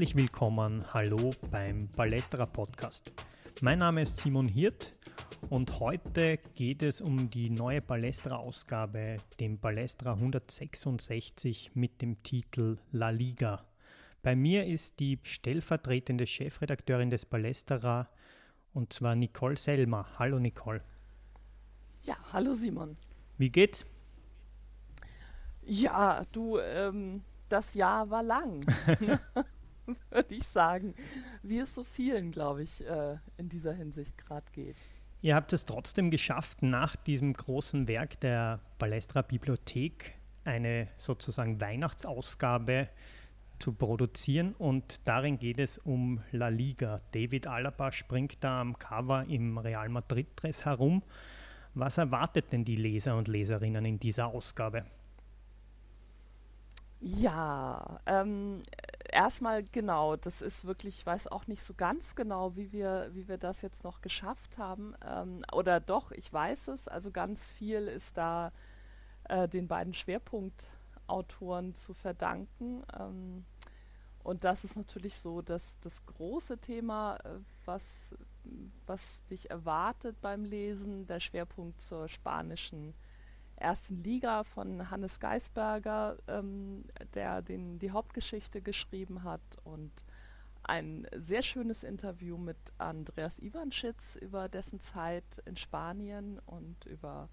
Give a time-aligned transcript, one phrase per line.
[0.00, 3.12] Herzlich willkommen, hallo beim Ballesterer Podcast.
[3.60, 4.92] Mein Name ist Simon Hirt
[5.50, 13.10] und heute geht es um die neue Ballesterer-Ausgabe, dem Ballesterer 166 mit dem Titel La
[13.10, 13.62] Liga.
[14.22, 18.08] Bei mir ist die stellvertretende Chefredakteurin des Ballesterer
[18.72, 20.06] und zwar Nicole Selmer.
[20.18, 20.80] Hallo Nicole.
[22.04, 22.94] Ja, hallo Simon.
[23.36, 23.84] Wie geht's?
[25.60, 28.64] Ja, du, ähm, das Jahr war lang.
[30.10, 30.94] würde ich sagen,
[31.42, 34.76] wie es so vielen, glaube ich, äh, in dieser Hinsicht gerade geht.
[35.22, 42.88] Ihr habt es trotzdem geschafft, nach diesem großen Werk der Balestra Bibliothek eine sozusagen Weihnachtsausgabe
[43.58, 46.98] zu produzieren und darin geht es um La Liga.
[47.12, 51.02] David Alaba springt da am Cover im Real Madrid-Dress herum.
[51.74, 54.86] Was erwartet denn die Leser und Leserinnen in dieser Ausgabe?
[57.00, 58.62] Ja, ähm,
[59.12, 63.28] erstmal genau, das ist wirklich, ich weiß auch nicht so ganz genau, wie wir, wie
[63.28, 64.94] wir das jetzt noch geschafft haben.
[65.06, 66.88] Ähm, oder doch, ich weiß es.
[66.88, 68.52] Also ganz viel ist da
[69.28, 72.82] äh, den beiden Schwerpunktautoren zu verdanken.
[72.98, 73.44] Ähm,
[74.22, 78.14] und das ist natürlich so, dass das große Thema, äh, was,
[78.86, 82.94] was dich erwartet beim Lesen, der Schwerpunkt zur spanischen
[83.60, 90.04] ersten Liga von Hannes Geisberger, ähm, der den, die Hauptgeschichte geschrieben hat und
[90.62, 97.28] ein sehr schönes Interview mit Andreas Ivanschitz über dessen Zeit in Spanien und über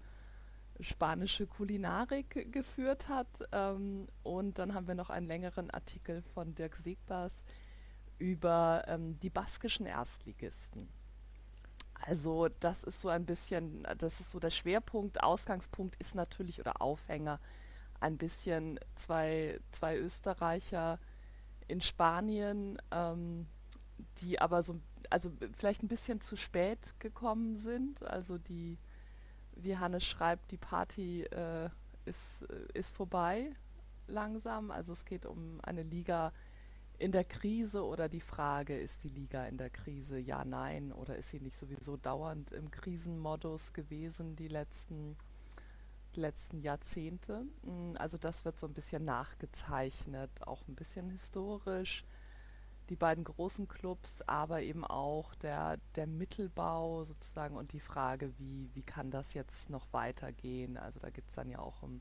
[0.80, 3.48] spanische Kulinarik geführt hat.
[3.52, 7.44] Ähm, und dann haben wir noch einen längeren Artikel von Dirk Siegbers
[8.18, 10.88] über ähm, die baskischen Erstligisten.
[12.06, 15.22] Also das ist so ein bisschen, das ist so der Schwerpunkt.
[15.22, 17.40] Ausgangspunkt ist natürlich oder Aufhänger
[18.00, 20.98] ein bisschen zwei, zwei Österreicher
[21.66, 23.46] in Spanien, ähm,
[24.18, 28.02] die aber so, also vielleicht ein bisschen zu spät gekommen sind.
[28.04, 28.78] Also die,
[29.56, 31.68] wie Hannes schreibt, die Party äh,
[32.04, 32.42] ist,
[32.74, 33.52] ist vorbei
[34.06, 34.70] langsam.
[34.70, 36.32] Also es geht um eine Liga,
[36.98, 40.18] in der Krise oder die Frage, ist die Liga in der Krise?
[40.18, 40.92] Ja, nein.
[40.92, 45.16] Oder ist sie nicht sowieso dauernd im Krisenmodus gewesen die letzten,
[46.16, 47.46] die letzten Jahrzehnte?
[47.62, 52.04] Hm, also das wird so ein bisschen nachgezeichnet, auch ein bisschen historisch.
[52.88, 58.70] Die beiden großen Clubs, aber eben auch der, der Mittelbau sozusagen und die Frage, wie,
[58.74, 60.76] wie kann das jetzt noch weitergehen?
[60.78, 62.00] Also da geht es dann ja auch um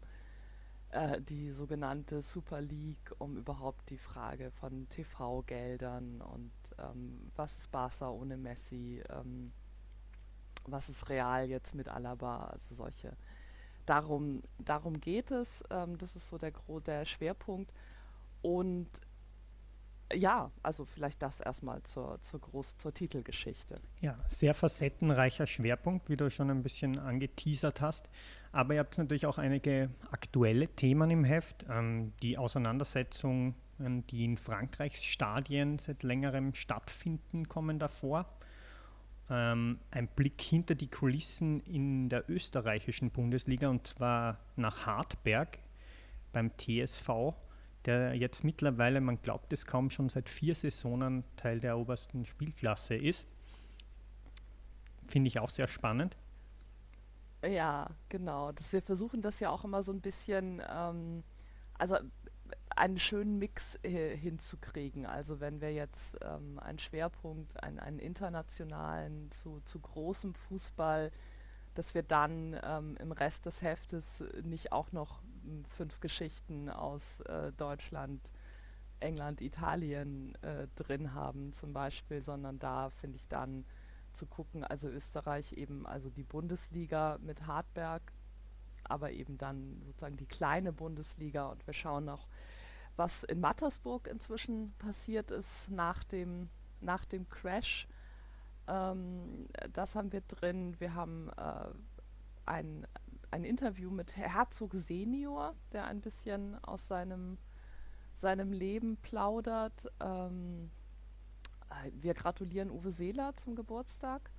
[0.91, 7.71] äh, die sogenannte Super League, um überhaupt die Frage von TV-Geldern und ähm, was ist
[7.71, 9.51] Barca ohne Messi, ähm,
[10.65, 13.15] was ist Real jetzt mit Alaba, also solche.
[13.85, 16.53] Darum, darum geht es, ähm, das ist so der,
[16.85, 17.73] der Schwerpunkt.
[18.41, 18.89] Und
[20.13, 23.79] ja, also vielleicht das erstmal zur, zur, Groß-, zur Titelgeschichte.
[23.99, 28.09] Ja, sehr facettenreicher Schwerpunkt, wie du schon ein bisschen angeteasert hast.
[28.51, 31.65] Aber ihr habt natürlich auch einige aktuelle Themen im Heft.
[31.69, 38.25] Ähm, die Auseinandersetzungen, die in Frankreichs Stadien seit längerem stattfinden, kommen davor.
[39.29, 45.59] Ähm, ein Blick hinter die Kulissen in der österreichischen Bundesliga und zwar nach Hartberg
[46.31, 47.35] beim TSV
[47.87, 52.95] der jetzt mittlerweile, man glaubt es kaum, schon seit vier Saisonen Teil der obersten Spielklasse
[52.95, 53.27] ist.
[55.09, 56.15] Finde ich auch sehr spannend.
[57.43, 58.51] Ja, genau.
[58.51, 61.23] Das, wir versuchen das ja auch immer so ein bisschen, ähm,
[61.77, 61.97] also
[62.75, 65.05] einen schönen Mix äh, hinzukriegen.
[65.05, 71.11] Also wenn wir jetzt ähm, einen Schwerpunkt, einen, einen internationalen zu, zu großem Fußball,
[71.73, 75.21] dass wir dann ähm, im Rest des Heftes nicht auch noch
[75.67, 78.31] fünf Geschichten aus äh, Deutschland,
[78.99, 83.65] England, Italien äh, drin haben zum Beispiel, sondern da finde ich dann
[84.13, 88.01] zu gucken, also Österreich eben, also die Bundesliga mit Hartberg,
[88.83, 92.27] aber eben dann sozusagen die kleine Bundesliga und wir schauen noch,
[92.95, 96.49] was in Mattersburg inzwischen passiert ist nach dem,
[96.81, 97.87] nach dem Crash.
[98.67, 100.75] Ähm, das haben wir drin.
[100.79, 101.69] Wir haben äh,
[102.45, 102.87] ein
[103.31, 107.37] ein Interview mit Herzog Senior, der ein bisschen aus seinem,
[108.13, 109.91] seinem Leben plaudert.
[109.99, 110.69] Ähm,
[111.69, 114.31] äh, wir gratulieren Uwe Seeler zum Geburtstag.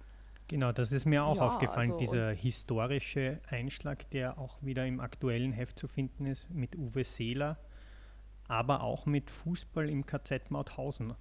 [0.49, 4.99] Genau, das ist mir auch ja, aufgefallen, also dieser historische Einschlag, der auch wieder im
[4.99, 7.59] aktuellen Heft zu finden ist, mit Uwe Seeler,
[8.47, 11.15] aber auch mit Fußball im KZ Mauthausen.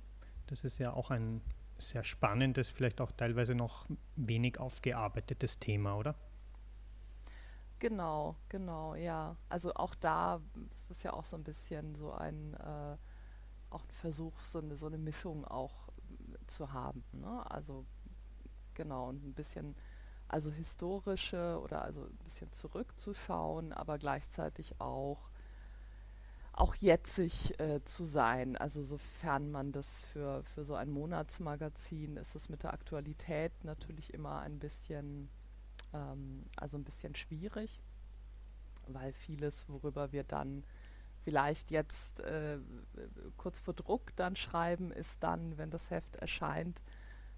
[0.47, 1.41] Das ist ja auch ein
[1.77, 3.85] sehr spannendes, vielleicht auch teilweise noch
[4.15, 6.15] wenig aufgearbeitetes Thema, oder?
[7.79, 9.35] Genau, genau, ja.
[9.49, 10.41] Also auch da
[10.73, 12.97] ist es ja auch so ein bisschen so ein, äh,
[13.69, 15.89] auch ein Versuch, so eine, so eine Mischung auch
[16.47, 17.03] zu haben.
[17.13, 17.49] Ne?
[17.51, 17.85] Also
[18.75, 19.75] genau, und ein bisschen,
[20.29, 25.29] also historische oder also ein bisschen zurückzuschauen, aber gleichzeitig auch
[26.53, 28.57] auch jetzig äh, zu sein.
[28.57, 34.13] Also sofern man das für, für so ein Monatsmagazin ist es mit der Aktualität natürlich
[34.13, 35.29] immer ein bisschen,
[35.93, 37.81] ähm, also ein bisschen schwierig,
[38.87, 40.63] weil vieles, worüber wir dann
[41.21, 42.59] vielleicht jetzt äh,
[43.35, 46.83] kurz vor Druck dann schreiben, ist dann, wenn das Heft erscheint,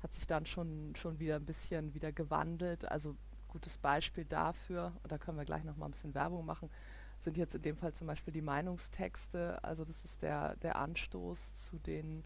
[0.04, 2.90] hat sich dann schon, schon wieder ein bisschen wieder gewandelt.
[2.90, 3.16] Also
[3.48, 6.69] gutes Beispiel dafür, und da können wir gleich nochmal ein bisschen Werbung machen,
[7.18, 9.62] sind jetzt in dem Fall zum Beispiel die Meinungstexte.
[9.63, 12.24] Also das ist der, der Anstoß zu den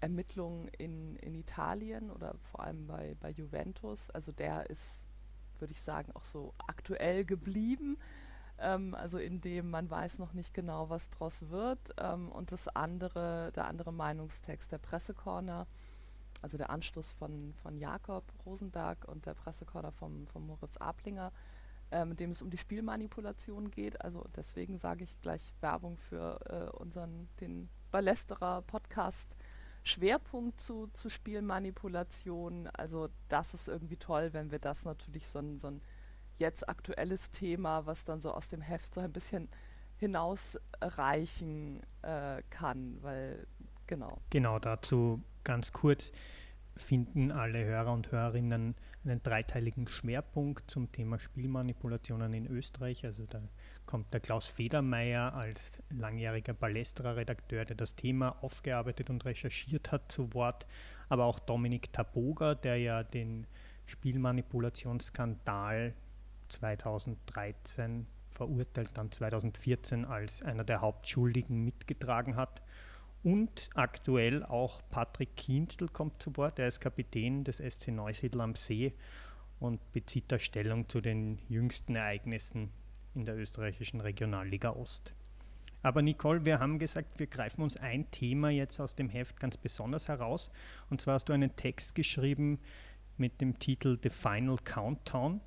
[0.00, 4.10] Ermittlungen in, in Italien oder vor allem bei, bei Juventus.
[4.10, 5.05] Also der ist,
[5.60, 7.98] würde ich sagen, auch so aktuell geblieben.
[8.58, 11.94] Ähm, also in dem man weiß noch nicht genau, was draus wird.
[11.98, 15.66] Ähm, und das andere, der andere Meinungstext, der Pressecorner,
[16.42, 21.32] also der Anstoß von, von Jakob Rosenberg und der Pressecorner vom, vom Moritz Ablinger,
[21.90, 24.00] äh, mit dem es um die Spielmanipulation geht.
[24.02, 29.36] Also deswegen sage ich gleich Werbung für äh, unseren, den Ballesterer Podcast.
[29.86, 32.68] Schwerpunkt zu, zu Spielmanipulation.
[32.72, 35.80] Also das ist irgendwie toll, wenn wir das natürlich so ein, so ein
[36.38, 39.48] jetzt aktuelles Thema, was dann so aus dem Heft so ein bisschen
[39.98, 43.46] hinausreichen äh, kann, weil
[43.86, 44.20] genau.
[44.30, 46.12] Genau, dazu ganz kurz
[46.76, 48.74] finden alle Hörer und Hörerinnen
[49.04, 53.04] einen dreiteiligen Schwerpunkt zum Thema Spielmanipulationen in Österreich.
[53.04, 53.40] Also da
[53.86, 60.34] kommt der Klaus Federmeier als langjähriger Ballesterer-Redakteur, der das Thema aufgearbeitet und recherchiert hat, zu
[60.34, 60.66] Wort.
[61.08, 63.46] Aber auch Dominik Taboga, der ja den
[63.86, 65.94] Spielmanipulationsskandal
[66.48, 72.62] 2013 verurteilt, dann 2014 als einer der Hauptschuldigen mitgetragen hat.
[73.22, 76.58] Und aktuell auch Patrick Kienzel kommt zu Wort.
[76.58, 78.94] Er ist Kapitän des SC Neusiedl am See
[79.58, 82.70] und bezieht da Stellung zu den jüngsten Ereignissen
[83.16, 85.14] in der österreichischen Regionalliga Ost.
[85.82, 89.56] Aber Nicole, wir haben gesagt, wir greifen uns ein Thema jetzt aus dem Heft ganz
[89.56, 90.50] besonders heraus.
[90.90, 92.58] Und zwar hast du einen Text geschrieben
[93.16, 95.40] mit dem Titel The Final Countdown.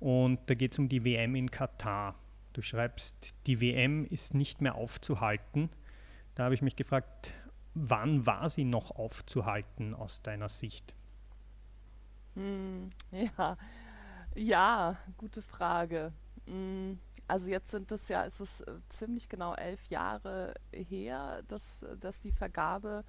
[0.00, 2.16] Und da geht es um die WM in Katar.
[2.52, 5.70] Du schreibst, die WM ist nicht mehr aufzuhalten.
[6.34, 7.32] Da habe ich mich gefragt,
[7.74, 10.94] wann war sie noch aufzuhalten aus deiner Sicht?
[12.34, 13.56] Hm, ja,
[14.34, 16.12] ja, gute Frage.
[16.46, 21.84] Hm, also jetzt sind es ja, es ist äh, ziemlich genau elf Jahre her, dass,
[22.00, 23.04] dass die Vergabe,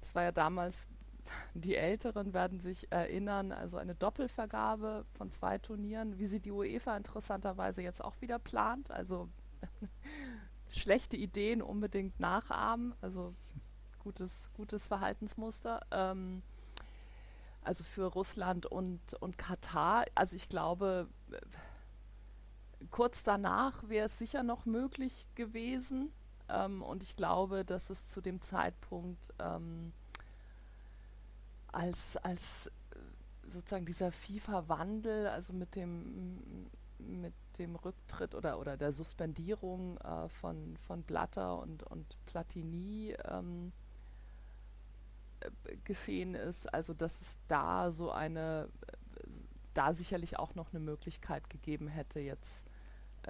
[0.00, 0.88] das war ja damals,
[1.54, 6.96] die Älteren werden sich erinnern, also eine Doppelvergabe von zwei Turnieren, wie sie die UEFA
[6.96, 8.90] interessanterweise jetzt auch wieder plant.
[8.90, 9.28] Also
[10.68, 12.94] schlechte Ideen unbedingt nachahmen.
[13.00, 13.34] Also
[14.00, 15.80] gutes, gutes Verhaltensmuster.
[15.90, 16.42] Ähm,
[17.62, 20.04] also für Russland und, und Katar.
[20.14, 21.08] Also ich glaube,
[22.90, 26.12] kurz danach wäre es sicher noch möglich gewesen.
[26.48, 29.92] Ähm, und ich glaube, dass es zu dem Zeitpunkt ähm,
[31.68, 32.70] als, als
[33.46, 40.76] sozusagen dieser FIFA-Wandel, also mit dem mit dem Rücktritt oder, oder der Suspendierung äh, von,
[40.86, 43.72] von Blatter und, und Platini ähm,
[45.40, 46.72] äh, geschehen ist.
[46.72, 48.92] Also dass es da so eine, äh,
[49.72, 52.69] da sicherlich auch noch eine Möglichkeit gegeben hätte, jetzt äh,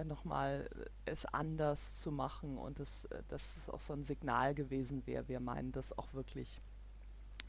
[0.05, 0.69] nochmal
[1.05, 5.29] es anders zu machen und es, äh, dass es auch so ein Signal gewesen wäre.
[5.29, 6.61] Wir meinen das auch wirklich,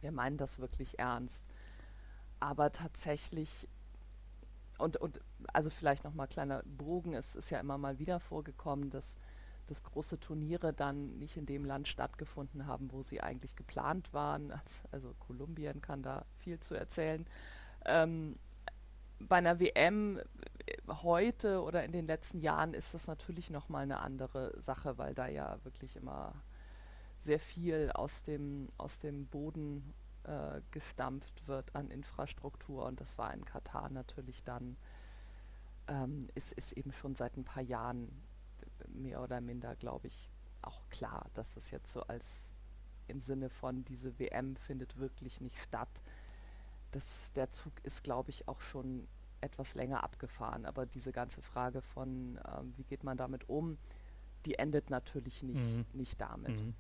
[0.02, 1.46] wir meinen das wirklich ernst.
[2.40, 3.68] Aber tatsächlich
[4.82, 5.22] und, und
[5.54, 9.18] also vielleicht nochmal kleiner Bogen, es ist ja immer mal wieder vorgekommen, dass,
[9.68, 14.52] dass große Turniere dann nicht in dem Land stattgefunden haben, wo sie eigentlich geplant waren.
[14.92, 17.26] Also Kolumbien kann da viel zu erzählen.
[17.86, 18.38] Ähm,
[19.28, 20.24] bei einer WM äh,
[20.88, 25.28] heute oder in den letzten Jahren ist das natürlich nochmal eine andere Sache, weil da
[25.28, 26.34] ja wirklich immer
[27.20, 33.34] sehr viel aus dem, aus dem Boden äh, gestampft wird an Infrastruktur und das war
[33.34, 34.78] in Katar natürlich dann,
[35.88, 38.10] ähm, ist, ist eben schon seit ein paar Jahren
[38.88, 40.30] mehr oder minder, glaube ich,
[40.62, 42.50] auch klar, dass es jetzt so als
[43.08, 46.02] im Sinne von diese WM findet wirklich nicht statt.
[46.92, 49.08] Das, der Zug ist, glaube ich, auch schon
[49.40, 53.78] etwas länger abgefahren, aber diese ganze Frage von, ähm, wie geht man damit um,
[54.46, 55.86] die endet natürlich nicht, mhm.
[55.94, 56.62] nicht damit.
[56.62, 56.74] Mhm.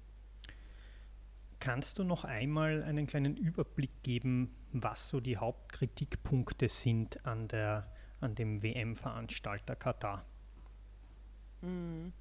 [1.60, 7.92] Kannst du noch einmal einen kleinen Überblick geben, was so die Hauptkritikpunkte sind an, der,
[8.20, 10.26] an dem WM-Veranstalter Katar?
[11.62, 12.14] Mhm.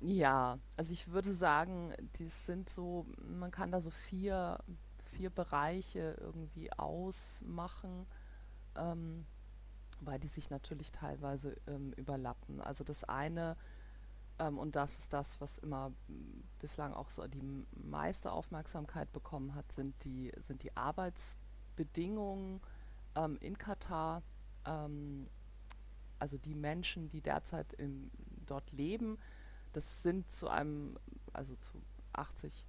[0.00, 4.58] Ja, also ich würde sagen, die sind so, man kann da so vier,
[5.20, 8.06] vier Bereiche irgendwie ausmachen,
[8.74, 9.26] ähm,
[10.00, 12.62] weil die sich natürlich teilweise ähm, überlappen.
[12.62, 13.58] Also das eine,
[14.38, 19.54] ähm, und das ist das, was immer m, bislang auch so die meiste Aufmerksamkeit bekommen
[19.54, 22.62] hat, sind die, sind die Arbeitsbedingungen
[23.14, 24.22] ähm, in Katar.
[24.64, 25.28] Ähm,
[26.18, 28.10] also die Menschen, die derzeit im,
[28.46, 29.18] dort leben,
[29.74, 30.98] das sind zu einem,
[31.34, 31.82] also zu
[32.14, 32.64] 80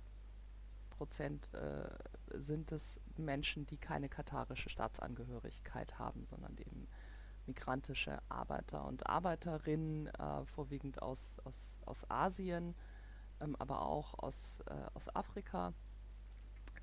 [0.89, 1.87] Prozent äh,
[2.37, 6.87] sind es Menschen, die keine katarische Staatsangehörigkeit haben, sondern eben
[7.45, 12.75] migrantische Arbeiter und Arbeiterinnen, äh, vorwiegend aus, aus, aus Asien,
[13.39, 15.73] ähm, aber auch aus, äh, aus Afrika,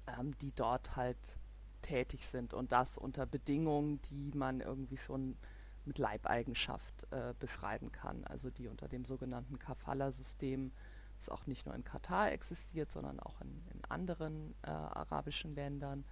[0.07, 1.38] ähm, die dort halt
[1.83, 5.37] tätig sind und das unter Bedingungen, die man irgendwie schon
[5.85, 10.73] mit Leibeigenschaft äh, beschreiben kann, also die unter dem sogenannten Kafala-System,
[11.17, 16.04] das auch nicht nur in Katar existiert, sondern auch in, in anderen äh, arabischen Ländern,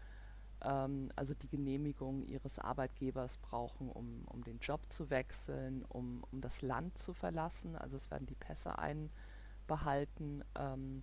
[0.63, 6.41] ähm, also die Genehmigung ihres Arbeitgebers brauchen, um, um den Job zu wechseln, um, um
[6.41, 7.77] das Land zu verlassen.
[7.77, 11.03] Also es werden die Pässe einbehalten ähm,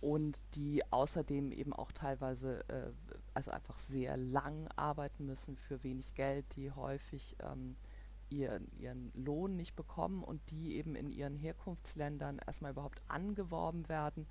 [0.00, 2.92] und die außerdem eben auch teilweise äh,
[3.34, 7.76] also einfach sehr lang arbeiten müssen für wenig Geld, die häufig ähm,
[8.30, 14.26] ihren, ihren Lohn nicht bekommen und die eben in ihren Herkunftsländern erstmal überhaupt angeworben werden.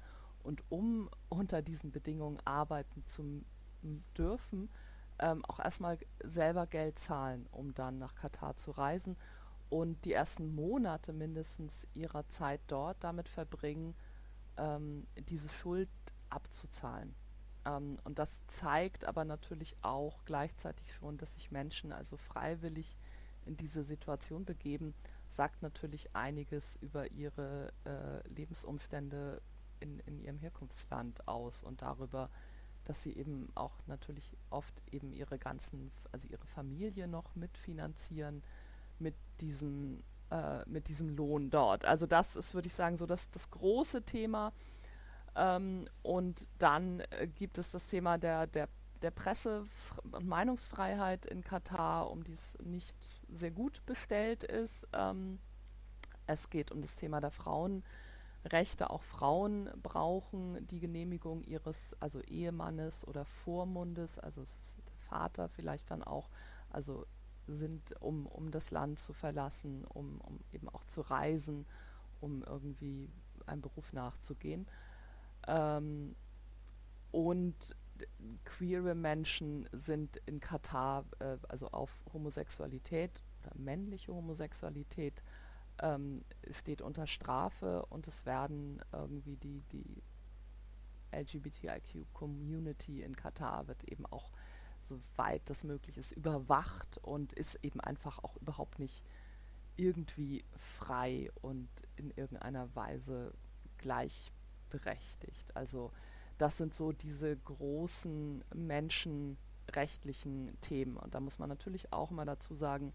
[0.45, 3.43] Und um unter diesen Bedingungen arbeiten zu
[4.17, 4.69] dürfen,
[5.19, 9.17] ähm, auch erstmal selber Geld zahlen, um dann nach Katar zu reisen
[9.69, 13.95] und die ersten Monate mindestens ihrer Zeit dort damit verbringen,
[14.57, 15.89] ähm, diese Schuld
[16.29, 17.15] abzuzahlen.
[17.65, 22.97] Ähm, und das zeigt aber natürlich auch gleichzeitig schon, dass sich Menschen also freiwillig
[23.45, 24.93] in diese Situation begeben,
[25.27, 29.41] sagt natürlich einiges über ihre äh, Lebensumstände
[29.79, 32.29] in, in ihrem Herkunftsland aus und darüber,
[32.83, 38.43] dass sie eben auch natürlich oft eben ihre ganzen, also ihre Familie noch mitfinanzieren
[38.99, 41.85] mit diesem, äh, mit diesem Lohn dort.
[41.85, 44.53] Also das ist, würde ich sagen, so das, das große Thema.
[45.35, 48.69] Ähm, und dann äh, gibt es das Thema der, der,
[49.01, 49.65] der Presse-
[50.11, 52.95] und Meinungsfreiheit in Katar, um die es nicht
[53.33, 54.87] sehr gut bestellt ist.
[54.93, 55.39] Ähm,
[56.27, 57.31] es geht um das Thema der
[58.45, 58.89] Frauenrechte.
[58.89, 64.43] Auch Frauen brauchen die Genehmigung ihres, also Ehemannes oder Vormundes, also
[65.09, 66.29] Vater vielleicht dann auch,
[66.69, 67.05] also
[67.47, 71.65] sind, um, um das Land zu verlassen, um, um eben auch zu reisen,
[72.21, 73.09] um irgendwie
[73.45, 74.67] einem Beruf nachzugehen.
[75.47, 76.15] Ähm,
[77.11, 77.75] und
[78.43, 85.23] queere Menschen sind in Katar, äh, also auf Homosexualität oder männliche Homosexualität,
[85.81, 90.03] ähm, steht unter Strafe und es werden irgendwie die, die
[91.11, 94.31] LGBTIQ-Community in Katar wird eben auch,
[94.81, 99.03] soweit das möglich ist, überwacht und ist eben einfach auch überhaupt nicht
[99.77, 103.33] irgendwie frei und in irgendeiner Weise
[103.77, 105.55] gleichberechtigt.
[105.55, 105.91] Also
[106.37, 110.97] das sind so diese großen menschenrechtlichen Themen.
[110.97, 112.93] Und da muss man natürlich auch mal dazu sagen,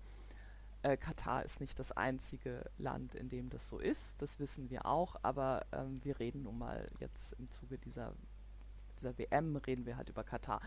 [0.82, 4.20] äh, Katar ist nicht das einzige Land, in dem das so ist.
[4.22, 5.16] Das wissen wir auch.
[5.22, 8.14] Aber ähm, wir reden nun mal jetzt im Zuge dieser,
[8.98, 10.60] dieser WM, reden wir halt über Katar.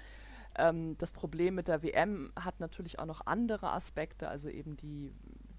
[0.55, 5.11] Ähm, das Problem mit der WM hat natürlich auch noch andere Aspekte, also eben die,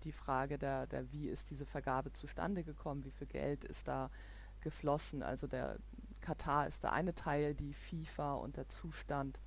[0.05, 4.11] die Frage der, der, wie ist diese Vergabe zustande gekommen, wie viel Geld ist da
[4.61, 5.23] geflossen.
[5.23, 5.79] Also der
[6.21, 9.41] Katar ist der eine Teil, die FIFA und der Zustand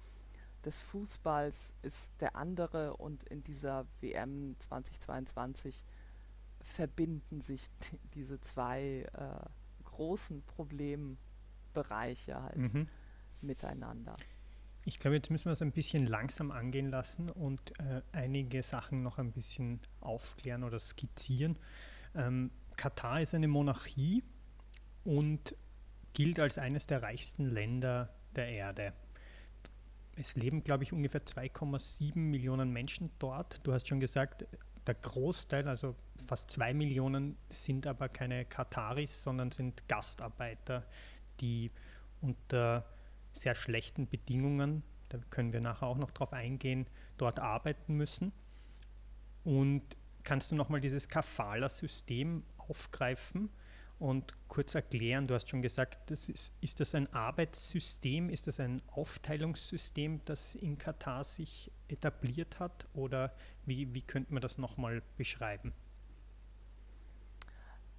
[0.66, 5.84] des Fußballs ist der andere und in dieser WM 2022
[6.62, 7.64] verbinden sich
[8.14, 9.50] diese zwei äh,
[9.84, 12.88] großen Problembereiche halt mhm.
[13.42, 14.16] miteinander.
[14.86, 19.04] Ich glaube, jetzt müssen wir es ein bisschen langsam angehen lassen und äh, einige Sachen
[19.04, 21.58] noch ein bisschen aufklären oder skizzieren.
[22.16, 24.24] Ähm, Katar ist eine Monarchie
[25.04, 25.56] und
[26.14, 28.94] gilt als eines der reichsten Länder der Erde.
[30.20, 33.66] Es leben, glaube ich, ungefähr 2,7 Millionen Menschen dort.
[33.66, 34.46] Du hast schon gesagt,
[34.88, 35.96] der Großteil, also
[36.26, 40.86] fast zwei Millionen, sind aber keine Kataris, sondern sind Gastarbeiter,
[41.40, 41.72] die
[42.22, 42.86] unter
[43.34, 48.32] sehr schlechten Bedingungen, da können wir nachher auch noch drauf eingehen, dort arbeiten müssen.
[49.44, 49.84] Und
[50.24, 53.50] kannst du nochmal dieses Kafala-System aufgreifen?
[54.00, 55.26] Und kurz erklären.
[55.26, 60.56] Du hast schon gesagt, das ist, ist das ein Arbeitssystem, ist das ein Aufteilungssystem, das
[60.56, 63.34] in Katar sich etabliert hat oder
[63.66, 65.74] wie, wie könnte man das nochmal beschreiben?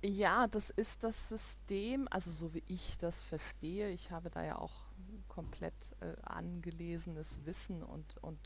[0.05, 3.91] Ja, das ist das System, also so wie ich das verstehe.
[3.91, 4.87] Ich habe da ja auch
[5.27, 8.39] komplett äh, angelesenes Wissen und, und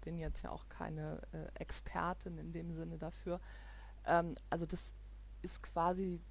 [0.00, 3.38] bin jetzt ja auch keine äh, Expertin in dem Sinne dafür.
[4.06, 4.94] Ähm, also das
[5.42, 6.22] ist quasi,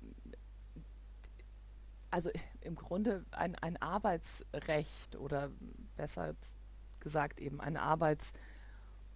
[2.14, 2.30] also
[2.62, 5.52] im Grunde ein, ein Arbeitsrecht oder
[5.98, 6.36] besser
[7.00, 8.40] gesagt eben ein Arbeitsrecht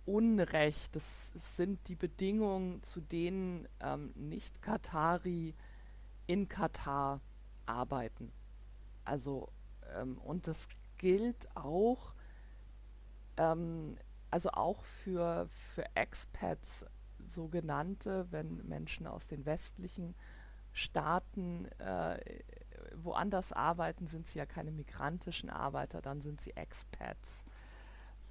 [0.07, 0.95] Unrecht.
[0.95, 5.53] Das sind die Bedingungen, zu denen ähm, Nicht-Katari
[6.25, 7.21] in Katar
[7.65, 8.31] arbeiten.
[9.03, 9.49] Also,
[9.95, 12.13] ähm, und das gilt auch,
[13.35, 13.97] ähm,
[14.31, 16.85] also auch für, für Expats,
[17.27, 20.15] sogenannte, wenn Menschen aus den westlichen
[20.71, 22.17] Staaten äh,
[23.03, 27.43] woanders arbeiten, sind sie ja keine migrantischen Arbeiter, dann sind sie Expats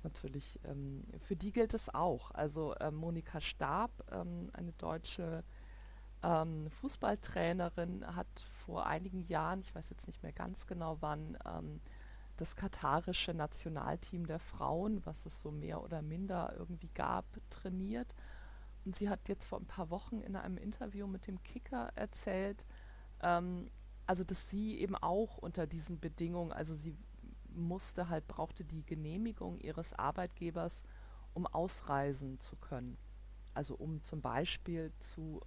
[0.06, 2.30] natürlich, ähm, für die gilt es auch.
[2.30, 5.44] Also äh, Monika Stab, ähm, eine deutsche
[6.22, 11.80] ähm, Fußballtrainerin, hat vor einigen Jahren, ich weiß jetzt nicht mehr ganz genau wann, ähm,
[12.36, 18.14] das katarische Nationalteam der Frauen, was es so mehr oder minder irgendwie gab, trainiert.
[18.84, 22.64] Und sie hat jetzt vor ein paar Wochen in einem Interview mit dem Kicker erzählt,
[23.22, 23.70] ähm,
[24.06, 26.96] also dass sie eben auch unter diesen Bedingungen, also sie
[27.48, 30.84] musste halt, brauchte die Genehmigung ihres Arbeitgebers,
[31.34, 32.98] um ausreisen zu können.
[33.54, 35.40] Also um zum Beispiel zu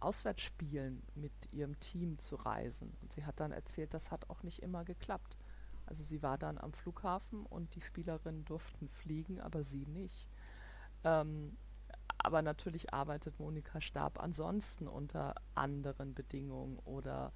[0.00, 2.94] Auswärtsspielen mit ihrem Team zu reisen.
[3.00, 5.38] Und sie hat dann erzählt, das hat auch nicht immer geklappt.
[5.86, 10.28] Also sie war dann am Flughafen und die Spielerinnen durften fliegen, aber sie nicht.
[11.04, 11.56] Ähm,
[12.18, 17.32] aber natürlich arbeitet Monika Stab ansonsten unter anderen Bedingungen oder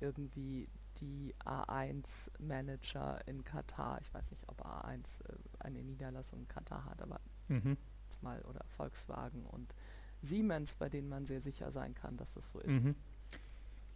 [0.00, 0.68] irgendwie
[1.00, 3.98] die A1-Manager in Katar.
[4.00, 7.76] Ich weiß nicht, ob A1 äh, eine Niederlassung in Katar hat, aber mhm.
[8.22, 9.74] mal oder Volkswagen und
[10.22, 12.82] Siemens, bei denen man sehr sicher sein kann, dass das so ist.
[12.82, 12.94] Mhm.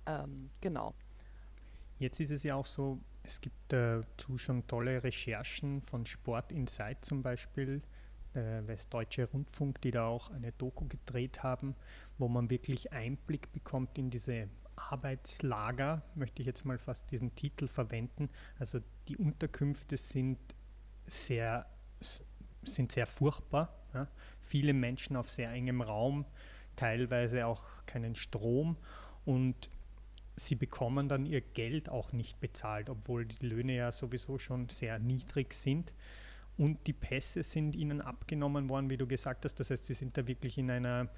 [0.07, 0.94] Ähm, genau.
[1.98, 7.05] Jetzt ist es ja auch so, es gibt dazu schon tolle Recherchen von Sport Insight
[7.05, 7.83] zum Beispiel,
[8.35, 11.74] der Westdeutsche Rundfunk, die da auch eine Doku gedreht haben,
[12.16, 14.48] wo man wirklich Einblick bekommt in diese
[14.90, 18.29] Arbeitslager, möchte ich jetzt mal fast diesen Titel verwenden.
[18.59, 20.38] Also die Unterkünfte sind
[21.07, 21.66] sehr,
[22.62, 23.75] sind sehr furchtbar.
[23.95, 24.09] Ja.
[24.40, 26.25] Viele Menschen auf sehr engem Raum,
[26.77, 28.77] teilweise auch keinen Strom
[29.25, 29.71] und
[30.37, 34.99] sie bekommen dann ihr Geld auch nicht bezahlt, obwohl die Löhne ja sowieso schon sehr
[34.99, 35.93] niedrig sind.
[36.57, 39.55] Und die Pässe sind ihnen abgenommen worden, wie du gesagt hast.
[39.61, 41.09] Das heißt, sie sind da wirklich in einer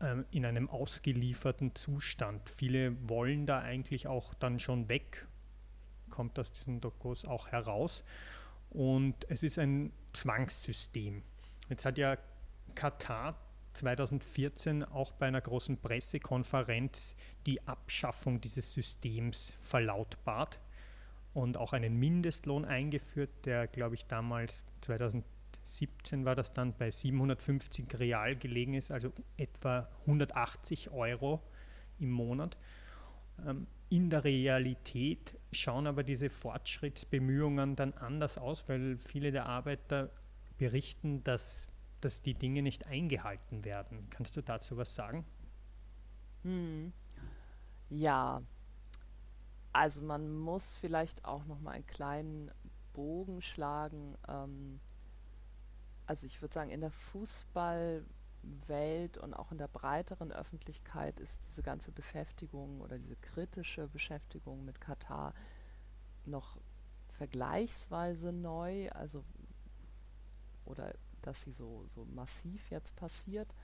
[0.00, 2.48] ähm, in einem ausgelieferten Zustand.
[2.48, 5.26] Viele wollen da eigentlich auch dann schon weg,
[6.10, 8.04] kommt aus diesen Dokus auch heraus.
[8.70, 11.22] Und es ist ein Zwangssystem.
[11.68, 12.16] Jetzt hat ja
[12.74, 13.38] Katar
[13.74, 20.60] 2014 auch bei einer großen Pressekonferenz die Abschaffung dieses Systems verlautbart
[21.34, 25.37] und auch einen Mindestlohn eingeführt, der, glaube ich, damals 2014
[25.68, 31.42] 17 war das dann bei 750 Real gelegen ist, also etwa 180 Euro
[31.98, 32.56] im Monat.
[33.46, 40.10] Ähm, in der Realität schauen aber diese Fortschrittsbemühungen dann anders aus, weil viele der Arbeiter
[40.58, 41.68] berichten, dass,
[42.00, 44.08] dass die Dinge nicht eingehalten werden.
[44.10, 45.24] Kannst du dazu was sagen?
[46.42, 46.92] Hm.
[47.88, 48.42] Ja,
[49.72, 52.50] also man muss vielleicht auch noch mal einen kleinen
[52.92, 54.16] Bogen schlagen.
[54.28, 54.80] Ähm,
[56.08, 61.62] also ich würde sagen, in der Fußballwelt und auch in der breiteren Öffentlichkeit ist diese
[61.62, 65.34] ganze Beschäftigung oder diese kritische Beschäftigung mit Katar
[66.24, 66.56] noch
[67.10, 69.22] vergleichsweise neu, also
[70.64, 73.54] oder dass sie so, so massiv jetzt passiert.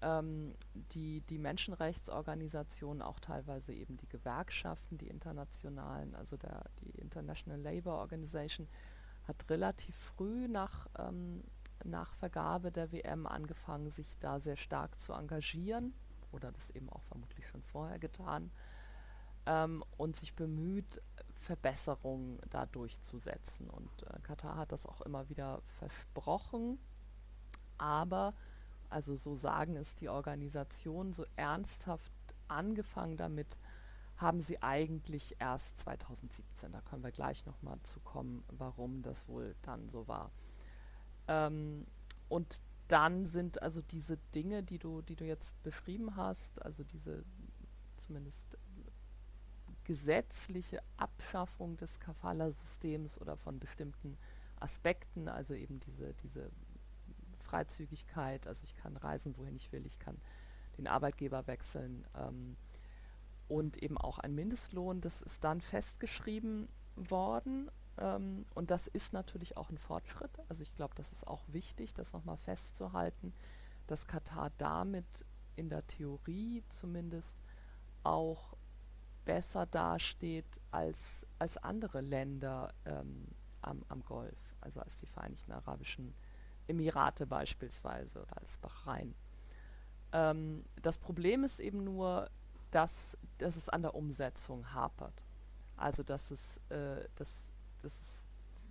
[0.00, 0.54] Ähm,
[0.92, 7.98] die, die Menschenrechtsorganisationen, auch teilweise eben die Gewerkschaften, die internationalen, also der, die International Labour
[7.98, 8.68] Organization,
[9.24, 11.44] hat relativ früh nach ähm,
[11.84, 15.94] nach Vergabe der WM angefangen, sich da sehr stark zu engagieren
[16.32, 18.50] oder das eben auch vermutlich schon vorher getan
[19.46, 21.00] ähm, und sich bemüht,
[21.34, 23.68] Verbesserungen da durchzusetzen.
[23.68, 26.78] Und äh, Katar hat das auch immer wieder versprochen,
[27.76, 28.34] aber,
[28.88, 32.12] also so sagen es die Organisationen, so ernsthaft
[32.48, 33.58] angefangen damit
[34.16, 36.72] haben sie eigentlich erst 2017.
[36.72, 40.30] Da können wir gleich nochmal zu kommen, warum das wohl dann so war.
[41.28, 41.86] Ähm,
[42.28, 47.24] und dann sind also diese Dinge, die du, die du jetzt beschrieben hast, also diese
[47.96, 48.58] zumindest
[49.84, 54.16] gesetzliche Abschaffung des Kafala-Systems oder von bestimmten
[54.60, 56.50] Aspekten, also eben diese, diese
[57.38, 60.16] Freizügigkeit, also ich kann reisen, wohin ich will, ich kann
[60.78, 62.56] den Arbeitgeber wechseln, ähm,
[63.48, 65.00] und eben auch ein Mindestlohn.
[65.00, 70.30] Das ist dann festgeschrieben worden ähm, und das ist natürlich auch ein Fortschritt.
[70.48, 73.32] Also ich glaube, das ist auch wichtig, das nochmal festzuhalten,
[73.86, 75.24] dass Katar damit
[75.56, 77.38] in der Theorie zumindest
[78.02, 78.56] auch
[79.24, 83.28] besser dasteht als, als andere Länder ähm,
[83.62, 86.14] am, am Golf, also als die Vereinigten Arabischen
[86.66, 89.14] Emirate beispielsweise oder als Bahrain.
[90.12, 92.30] Ähm, das Problem ist eben nur,
[92.70, 95.24] dass, dass es an der Umsetzung hapert.
[95.76, 97.50] Also dass es, äh, dass,
[97.84, 98.24] dass es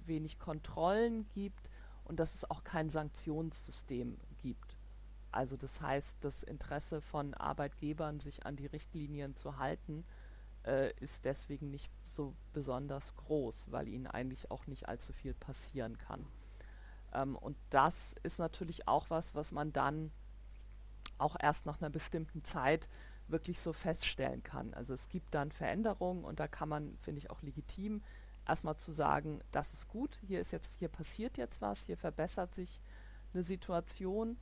[0.06, 1.70] wenig Kontrollen gibt
[2.04, 4.78] und dass es auch kein Sanktionssystem gibt.
[5.32, 10.06] Also das heißt, das Interesse von Arbeitgebern, sich an die Richtlinien zu halten,
[10.66, 15.98] äh, ist deswegen nicht so besonders groß, weil ihnen eigentlich auch nicht allzu viel passieren
[15.98, 16.26] kann.
[17.14, 20.12] Ähm, und das ist natürlich auch was, was man dann
[21.18, 22.90] auch erst nach einer bestimmten Zeit
[23.28, 24.74] wirklich so feststellen kann.
[24.74, 28.02] Also es gibt dann Veränderungen und da kann man, finde ich, auch legitim
[28.48, 32.54] erstmal zu sagen, das ist gut, hier ist jetzt, hier passiert jetzt was, hier verbessert
[32.54, 32.82] sich
[33.34, 34.38] eine Situation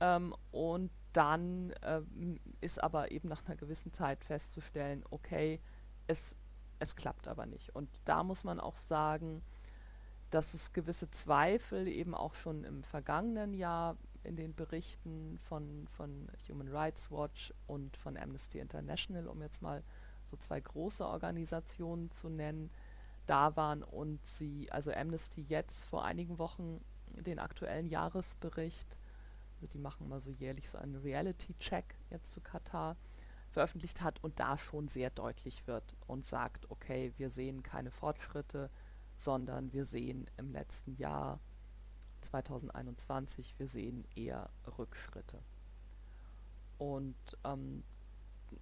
[0.00, 5.60] ähm, und dann ähm, ist aber eben nach einer gewissen Zeit festzustellen, okay,
[6.06, 6.36] es,
[6.80, 7.74] es klappt aber nicht.
[7.74, 9.42] Und da muss man auch sagen,
[10.30, 16.28] dass es gewisse Zweifel eben auch schon im vergangenen Jahr in den Berichten von, von
[16.48, 19.84] Human Rights Watch und von Amnesty International, um jetzt mal
[20.26, 22.70] so zwei große Organisationen zu nennen,
[23.26, 28.98] da waren und sie, also Amnesty jetzt vor einigen Wochen den aktuellen Jahresbericht,
[29.54, 32.96] also die machen mal so jährlich so einen Reality-Check jetzt zu Katar,
[33.50, 38.68] veröffentlicht hat und da schon sehr deutlich wird und sagt, okay, wir sehen keine Fortschritte,
[39.16, 41.38] sondern wir sehen im letzten Jahr
[42.22, 45.40] 2021, wir sehen eher Rückschritte.
[46.78, 47.84] Und ähm,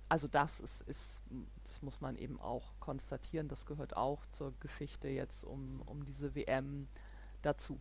[0.08, 1.22] also das ist, ist,
[1.64, 6.34] das muss man eben auch konstatieren, das gehört auch zur Geschichte jetzt um, um diese
[6.34, 6.88] WM
[7.42, 7.80] dazu.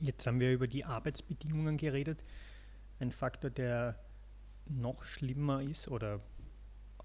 [0.00, 2.24] Jetzt haben wir über die Arbeitsbedingungen geredet.
[2.98, 3.98] Ein Faktor, der
[4.66, 6.20] noch schlimmer ist oder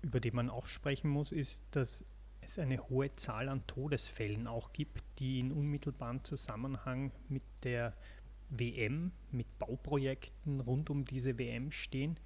[0.02, 2.04] über den man auch sprechen muss, ist, dass
[2.41, 7.95] es eine hohe Zahl an Todesfällen auch gibt, die in unmittelbarem Zusammenhang mit der
[8.50, 12.19] WM, mit Bauprojekten rund um diese WM stehen.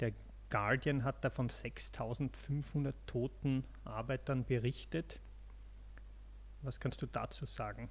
[0.00, 0.12] Der
[0.54, 5.20] Guardian hat da von 6500 toten Arbeitern berichtet.
[6.62, 7.90] Was kannst du dazu sagen?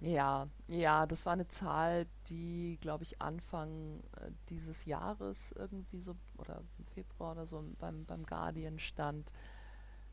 [0.00, 6.16] Ja, ja, das war eine Zahl, die, glaube ich, Anfang äh, dieses Jahres irgendwie so,
[6.38, 9.32] oder im Februar oder so beim, beim Guardian stand.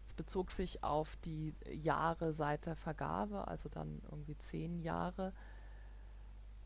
[0.05, 5.33] Es bezog sich auf die Jahre seit der Vergabe, also dann irgendwie zehn Jahre.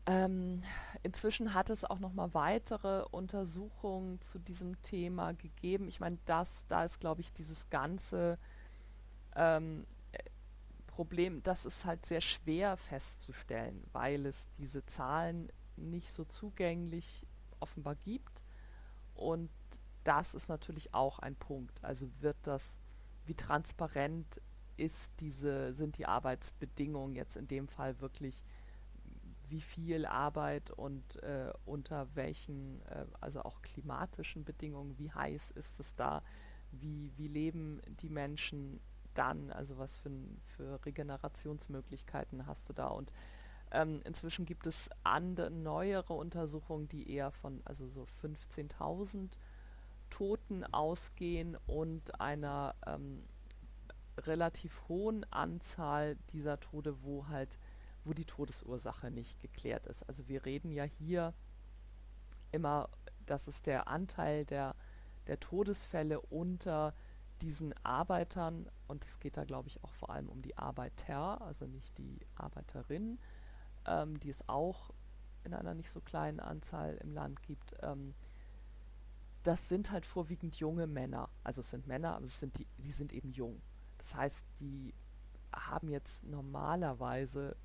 [0.06, 0.62] Ähm,
[1.02, 5.88] inzwischen hat es auch noch mal weitere Untersuchungen zu diesem Thema gegeben.
[5.88, 8.38] Ich meine, das, da ist, glaube ich, dieses ganze
[9.34, 9.86] ähm,
[10.86, 17.26] Problem, das ist halt sehr schwer festzustellen, weil es diese Zahlen nicht so zugänglich
[17.60, 18.42] offenbar gibt.
[19.14, 19.50] Und
[20.04, 21.82] das ist natürlich auch ein Punkt.
[21.82, 22.78] Also wird das
[23.26, 24.40] wie transparent
[24.76, 28.44] ist diese, sind die Arbeitsbedingungen jetzt in dem Fall wirklich,
[29.54, 35.78] wie viel Arbeit und äh, unter welchen, äh, also auch klimatischen Bedingungen, wie heiß ist
[35.78, 36.24] es da,
[36.72, 38.80] wie, wie leben die Menschen
[39.14, 40.10] dann, also was für,
[40.56, 42.88] für Regenerationsmöglichkeiten hast du da?
[42.88, 43.12] Und
[43.70, 49.28] ähm, inzwischen gibt es andere, neuere Untersuchungen, die eher von, also so 15.000
[50.10, 53.22] Toten ausgehen und einer ähm,
[54.18, 57.56] relativ hohen Anzahl dieser Tode, wo halt,
[58.04, 60.02] wo die Todesursache nicht geklärt ist.
[60.04, 61.34] Also wir reden ja hier
[62.52, 62.88] immer,
[63.26, 64.74] das ist der Anteil der,
[65.26, 66.94] der Todesfälle unter
[67.42, 71.66] diesen Arbeitern, und es geht da, glaube ich, auch vor allem um die Arbeiter, also
[71.66, 73.18] nicht die Arbeiterinnen,
[73.86, 74.92] ähm, die es auch
[75.42, 78.14] in einer nicht so kleinen Anzahl im Land gibt, ähm,
[79.42, 81.28] das sind halt vorwiegend junge Männer.
[81.44, 83.60] Also es sind Männer, aber es sind die, die sind eben jung.
[83.98, 84.94] Das heißt, die
[85.54, 87.56] haben jetzt normalerweise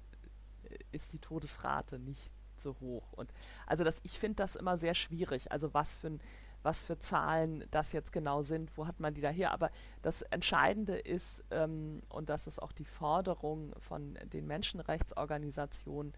[0.91, 3.13] ist die Todesrate nicht so hoch.
[3.13, 3.31] Und
[3.65, 5.51] also das, ich finde das immer sehr schwierig.
[5.51, 6.19] Also was für
[6.61, 9.51] was für Zahlen das jetzt genau sind, wo hat man die daher.
[9.51, 16.13] Aber das Entscheidende ist, ähm, und das ist auch die Forderung von den Menschenrechtsorganisationen,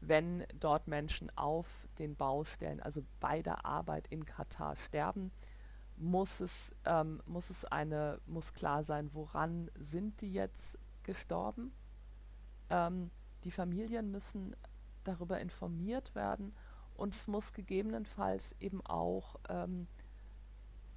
[0.00, 5.30] wenn dort Menschen auf den Baustellen, also bei der Arbeit in Katar sterben,
[5.96, 11.72] muss es, ähm, muss es eine, muss klar sein, woran sind die jetzt gestorben.
[12.68, 13.10] Ähm,
[13.44, 14.56] die Familien müssen
[15.04, 16.54] darüber informiert werden
[16.96, 19.86] und es muss gegebenenfalls eben auch ähm,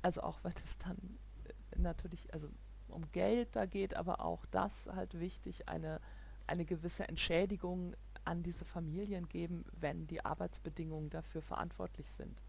[0.02, 0.98] also auch wenn es dann
[1.46, 2.50] äh, natürlich, also
[2.88, 6.00] um Geld da geht, aber auch das halt wichtig, eine,
[6.48, 12.42] eine gewisse Entschädigung an diese Familien geben, wenn die Arbeitsbedingungen dafür verantwortlich sind.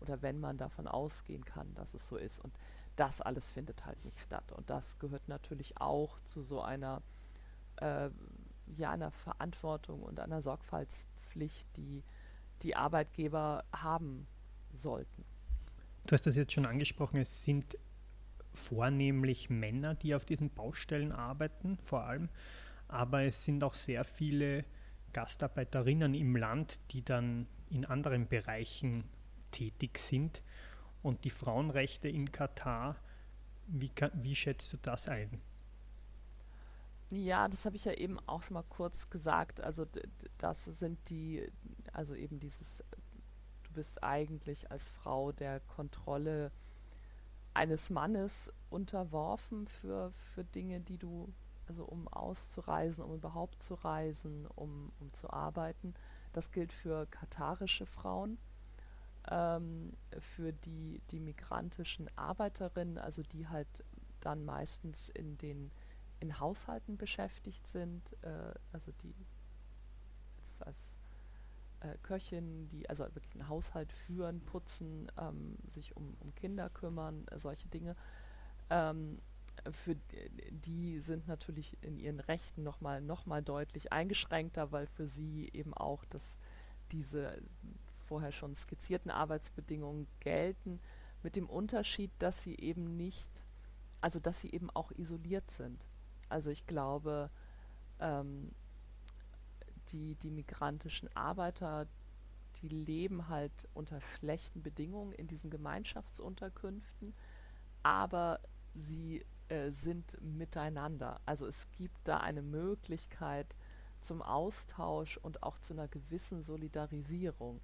[0.00, 2.40] Oder wenn man davon ausgehen kann, dass es so ist.
[2.40, 2.54] Und
[2.96, 4.52] das alles findet halt nicht statt.
[4.52, 7.02] Und das gehört natürlich auch zu so einer,
[7.76, 8.10] äh,
[8.76, 12.02] ja, einer Verantwortung und einer Sorgfaltspflicht, die
[12.62, 14.26] die Arbeitgeber haben
[14.72, 15.24] sollten.
[16.06, 17.76] Du hast das jetzt schon angesprochen, es sind
[18.52, 22.28] vornehmlich Männer, die auf diesen Baustellen arbeiten, vor allem,
[22.88, 24.64] aber es sind auch sehr viele
[25.12, 29.04] Gastarbeiterinnen im Land, die dann in anderen Bereichen
[29.50, 30.42] tätig sind.
[31.02, 32.96] Und die Frauenrechte in Katar,
[33.66, 35.40] wie, wie schätzt du das ein?
[37.10, 39.60] Ja, das habe ich ja eben auch schon mal kurz gesagt.
[39.60, 39.86] Also
[40.38, 41.48] das sind die,
[41.92, 42.82] also eben dieses,
[43.62, 46.50] du bist eigentlich als Frau der Kontrolle
[47.54, 51.32] eines Mannes unterworfen für, für Dinge, die du,
[51.68, 55.94] also um auszureisen, um überhaupt zu reisen, um, um zu arbeiten.
[56.32, 58.36] Das gilt für katarische Frauen,
[59.30, 63.84] ähm, für die, die migrantischen Arbeiterinnen, also die halt
[64.20, 65.70] dann meistens in den
[66.20, 69.14] in Haushalten beschäftigt sind, äh, also die
[70.60, 70.96] als
[71.80, 77.26] äh, Köchin, die also wirklich einen Haushalt führen, putzen, ähm, sich um, um, Kinder kümmern,
[77.28, 77.96] äh, solche Dinge.
[78.70, 79.20] Ähm,
[79.70, 79.96] für
[80.50, 85.74] die sind natürlich in ihren Rechten nochmal noch mal deutlich eingeschränkter, weil für sie eben
[85.74, 86.38] auch das,
[86.92, 87.40] diese
[88.06, 90.80] vorher schon skizzierten Arbeitsbedingungen gelten,
[91.22, 93.44] mit dem Unterschied, dass sie eben nicht,
[94.00, 95.88] also dass sie eben auch isoliert sind.
[96.28, 97.30] Also ich glaube,
[98.00, 98.52] ähm,
[99.88, 101.86] die, die migrantischen Arbeiter,
[102.56, 107.14] die leben halt unter schlechten Bedingungen in diesen Gemeinschaftsunterkünften,
[107.82, 108.40] aber
[108.74, 111.20] sie äh, sind miteinander.
[111.26, 113.56] Also es gibt da eine Möglichkeit
[114.00, 117.60] zum Austausch und auch zu einer gewissen Solidarisierung.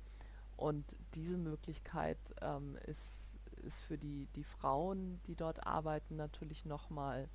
[0.57, 7.29] Und diese Möglichkeit ähm, ist, ist für die, die Frauen, die dort arbeiten, natürlich nochmal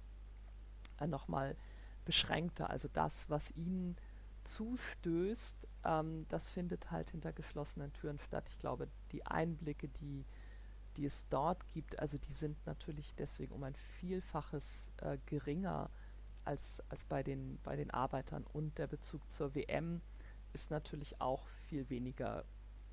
[0.99, 1.27] äh, noch
[2.05, 2.69] beschränkter.
[2.69, 3.95] Also das, was ihnen
[4.43, 8.49] zustößt, ähm, das findet halt hinter geschlossenen Türen statt.
[8.49, 10.25] Ich glaube, die Einblicke, die,
[10.95, 15.89] die es dort gibt, also die sind natürlich deswegen um ein Vielfaches äh, geringer
[16.45, 18.45] als, als bei, den, bei den Arbeitern.
[18.53, 20.01] Und der Bezug zur WM
[20.53, 22.45] ist natürlich auch viel weniger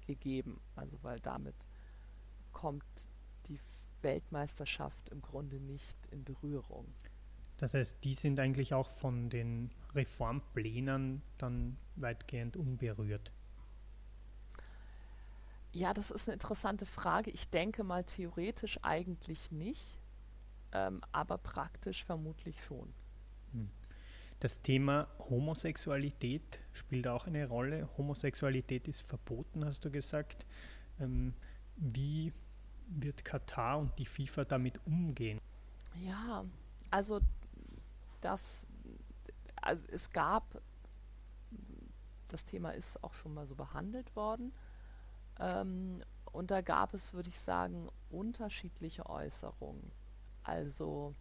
[0.07, 0.61] gegeben.
[0.75, 1.55] Also weil damit
[2.53, 3.09] kommt
[3.47, 3.61] die
[4.03, 6.93] Weltmeisterschaft im Grunde nicht in Berührung.
[7.57, 13.33] Das heißt, die sind eigentlich auch von den Reformplänen dann weitgehend unberührt.
[15.73, 17.31] Ja, das ist eine interessante Frage.
[17.31, 19.99] Ich denke mal theoretisch eigentlich nicht,
[20.73, 22.93] ähm, aber praktisch vermutlich schon.
[23.53, 23.71] Hm.
[24.41, 27.89] Das Thema Homosexualität spielt auch eine Rolle.
[27.97, 30.45] Homosexualität ist verboten, hast du gesagt.
[31.01, 31.35] Ähm,
[31.77, 32.33] wie
[32.87, 35.41] wird Katar und die FIFA damit umgehen?
[36.05, 36.45] Ja,
[36.91, 37.21] also
[38.25, 38.67] das,
[39.61, 40.61] also es gab,
[42.29, 44.53] das Thema ist auch schon mal so behandelt worden,
[45.39, 49.93] ähm, und da gab es, würde ich sagen, unterschiedliche Äußerungen.
[50.43, 51.15] Also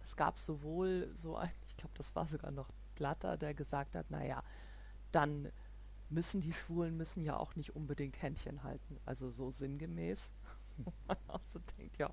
[0.00, 4.10] es gab sowohl so ein, ich glaube, das war sogar noch Blatter, der gesagt hat,
[4.10, 4.42] naja,
[5.12, 5.52] dann
[6.08, 8.98] müssen die Schwulen müssen ja auch nicht unbedingt Händchen halten.
[9.04, 10.30] Also so sinngemäß.
[11.08, 12.10] Man auch so denkt, ja,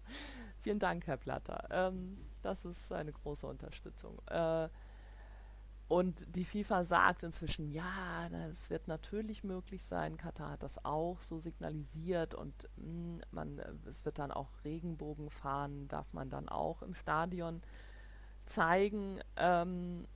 [0.62, 1.68] vielen Dank, Herr Blatter.
[1.70, 4.20] Ähm, das ist eine große Unterstützung.
[4.28, 4.70] Äh,
[5.88, 10.18] und die FIFA sagt inzwischen, ja, es wird natürlich möglich sein.
[10.18, 15.30] Katar hat das auch so signalisiert und mh, hm, man, es wird dann auch Regenbogen
[15.30, 17.62] fahren, darf man dann auch im Stadion
[18.46, 19.20] zeigen.
[19.36, 20.08] Ähm,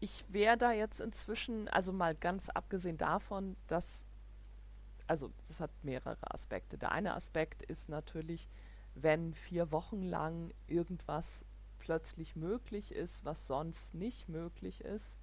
[0.00, 4.04] ich wäre da jetzt inzwischen, also mal ganz abgesehen davon, dass,
[5.06, 6.78] also das hat mehrere Aspekte.
[6.78, 8.48] Der eine Aspekt ist natürlich,
[8.94, 11.44] wenn vier Wochen lang irgendwas
[11.78, 15.18] plötzlich möglich ist, was sonst nicht möglich ist,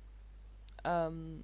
[0.84, 1.44] ähm,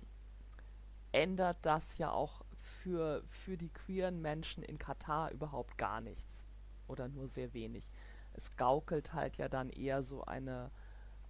[1.11, 6.43] ändert das ja auch für, für die queeren Menschen in Katar überhaupt gar nichts
[6.87, 7.89] oder nur sehr wenig.
[8.33, 10.69] Es gaukelt halt ja dann eher so eine,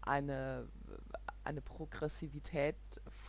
[0.01, 0.67] eine,
[1.43, 2.75] eine Progressivität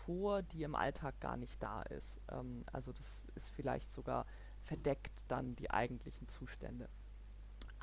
[0.05, 2.19] vor, die im Alltag gar nicht da ist.
[2.31, 4.27] Ähm, also das ist vielleicht sogar
[4.63, 6.89] verdeckt dann die eigentlichen Zustände.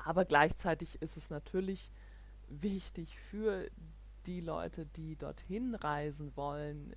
[0.06, 1.90] Aber gleichzeitig ist es natürlich
[2.46, 3.68] wichtig für
[4.26, 6.92] die Leute, die dorthin reisen wollen,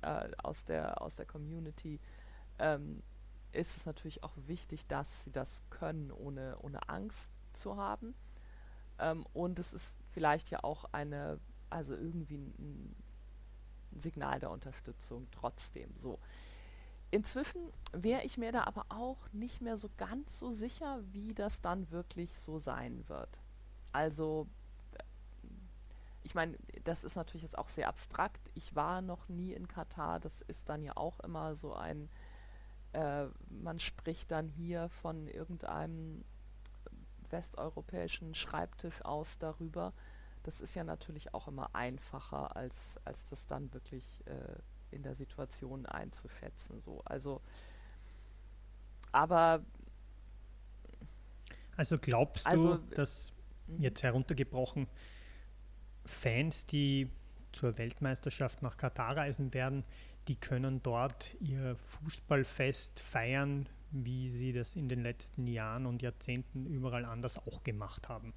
[0.00, 2.00] äh, aus, der, aus der Community,
[2.58, 3.02] ähm,
[3.52, 8.14] ist es natürlich auch wichtig, dass sie das können, ohne, ohne Angst zu haben.
[8.98, 12.54] Ähm, und es ist vielleicht ja auch eine, also irgendwie ein,
[13.92, 15.90] ein Signal der Unterstützung trotzdem.
[15.98, 16.18] So.
[17.10, 21.60] Inzwischen wäre ich mir da aber auch nicht mehr so ganz so sicher, wie das
[21.60, 23.40] dann wirklich so sein wird.
[23.92, 24.48] Also,
[26.22, 28.50] ich meine, das ist natürlich jetzt auch sehr abstrakt.
[28.54, 30.18] Ich war noch nie in Katar.
[30.18, 32.08] Das ist dann ja auch immer so ein,
[32.92, 36.24] äh, man spricht dann hier von irgendeinem
[37.30, 39.92] westeuropäischen Schreibtisch aus darüber.
[40.42, 44.58] Das ist ja natürlich auch immer einfacher, als, als das dann wirklich äh,
[44.96, 46.80] in der Situation einzuschätzen.
[46.80, 47.02] So.
[47.04, 47.40] Also,
[49.12, 49.64] aber.
[51.76, 53.32] Also glaubst also, du, dass
[53.66, 53.82] mhm.
[53.82, 54.88] jetzt heruntergebrochen
[56.04, 57.10] Fans, die
[57.52, 59.84] zur Weltmeisterschaft nach Katar reisen werden,
[60.28, 66.66] die können dort ihr Fußballfest feiern, wie sie das in den letzten Jahren und Jahrzehnten
[66.66, 68.34] überall anders auch gemacht haben.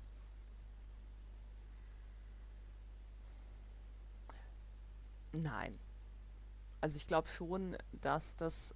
[5.34, 5.78] Nein.
[6.82, 8.76] Also ich glaube schon, dass das,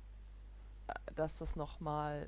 [0.88, 2.28] äh, dass das nochmal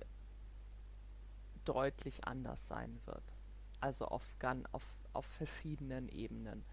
[1.66, 3.24] deutlich anders sein wird.
[3.82, 4.26] Also auf,
[4.72, 6.64] auf, auf verschiedenen Ebenen.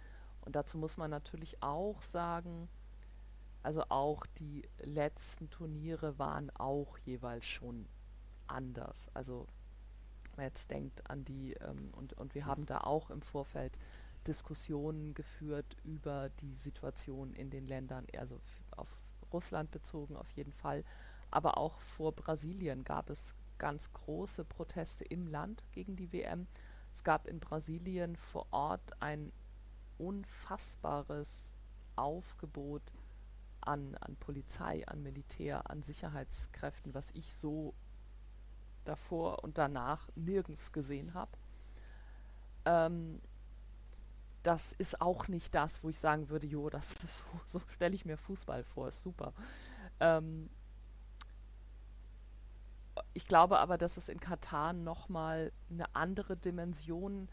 [0.42, 2.68] Und dazu muss man natürlich auch sagen,
[3.62, 7.88] also auch die letzten Turniere waren auch jeweils schon
[8.46, 9.08] anders.
[9.14, 9.46] Also
[10.24, 13.78] wenn man jetzt denkt an die, ähm, und, und wir haben da auch im Vorfeld
[14.26, 18.40] Diskussionen geführt über die Situation in den Ländern, also
[18.76, 18.88] auf
[19.32, 20.84] Russland bezogen auf jeden Fall,
[21.30, 26.46] aber auch vor Brasilien gab es ganz große Proteste im Land gegen die WM.
[26.92, 29.32] Es gab in Brasilien vor Ort ein
[29.98, 31.50] unfassbares
[31.96, 32.82] Aufgebot
[33.60, 37.74] an, an Polizei, an Militär, an Sicherheitskräften, was ich so
[38.84, 41.30] davor und danach nirgends gesehen habe.
[42.64, 43.20] Ähm,
[44.42, 47.94] das ist auch nicht das, wo ich sagen würde, jo, das ist so, so stelle
[47.94, 49.32] ich mir Fußball vor, ist super.
[50.00, 50.50] Ähm,
[53.14, 57.28] ich glaube aber, dass es in Katar nochmal eine andere Dimension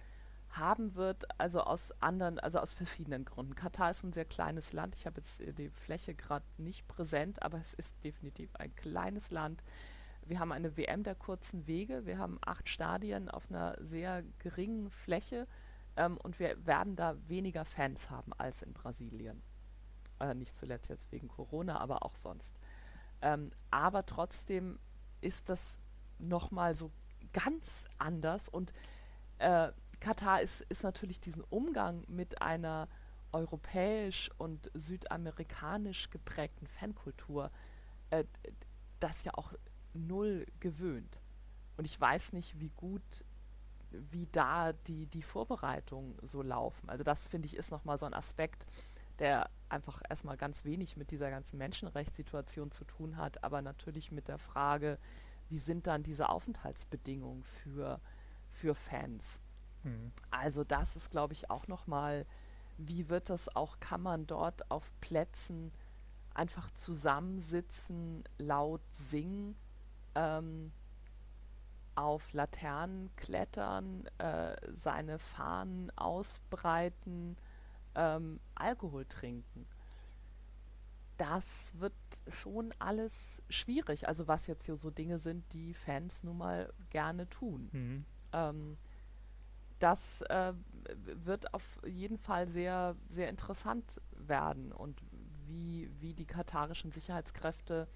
[0.51, 3.55] haben wird, also aus anderen, also aus verschiedenen Gründen.
[3.55, 4.95] Katar ist ein sehr kleines Land.
[4.95, 9.63] Ich habe jetzt die Fläche gerade nicht präsent, aber es ist definitiv ein kleines Land.
[10.25, 12.05] Wir haben eine WM der kurzen Wege.
[12.05, 15.47] Wir haben acht Stadien auf einer sehr geringen Fläche
[15.99, 19.43] ähm, und wir werden da weniger Fans haben als in Brasilien.
[20.19, 22.55] Äh, nicht zuletzt jetzt wegen Corona, aber auch sonst.
[23.21, 24.79] Ähm, aber trotzdem
[25.19, 25.77] ist das
[26.17, 26.91] nochmal so
[27.33, 28.73] ganz anders und
[29.39, 32.87] äh, Katar ist, ist natürlich diesen Umgang mit einer
[33.33, 37.51] europäisch und südamerikanisch geprägten Fankultur,
[38.09, 38.23] äh,
[39.01, 39.53] das ja auch
[39.93, 41.19] null gewöhnt.
[41.75, 43.25] Und ich weiß nicht, wie gut,
[43.91, 46.89] wie da die, die Vorbereitungen so laufen.
[46.89, 48.65] Also das finde ich ist nochmal so ein Aspekt,
[49.19, 54.27] der einfach erstmal ganz wenig mit dieser ganzen Menschenrechtssituation zu tun hat, aber natürlich mit
[54.27, 54.97] der Frage,
[55.49, 57.99] wie sind dann diese Aufenthaltsbedingungen für,
[58.51, 59.39] für Fans?
[59.83, 60.11] Mhm.
[60.31, 62.25] Also das ist, glaube ich, auch nochmal,
[62.77, 65.71] wie wird das auch, kann man dort auf Plätzen
[66.33, 69.55] einfach zusammensitzen, laut singen,
[70.15, 70.71] ähm,
[71.99, 77.37] auf Laternen klettern, äh, seine Fahnen ausbreiten,
[77.95, 79.67] ähm, Alkohol trinken.
[81.17, 81.93] Das wird
[82.29, 87.27] schon alles schwierig, also was jetzt hier so Dinge sind, die Fans nun mal gerne
[87.27, 87.69] tun.
[87.73, 88.05] Mhm.
[88.31, 88.77] Ähm,
[89.79, 90.53] das äh,
[90.95, 95.01] wird auf jeden Fall sehr, sehr interessant werden und
[95.45, 97.87] wie, wie die katarischen Sicherheitskräfte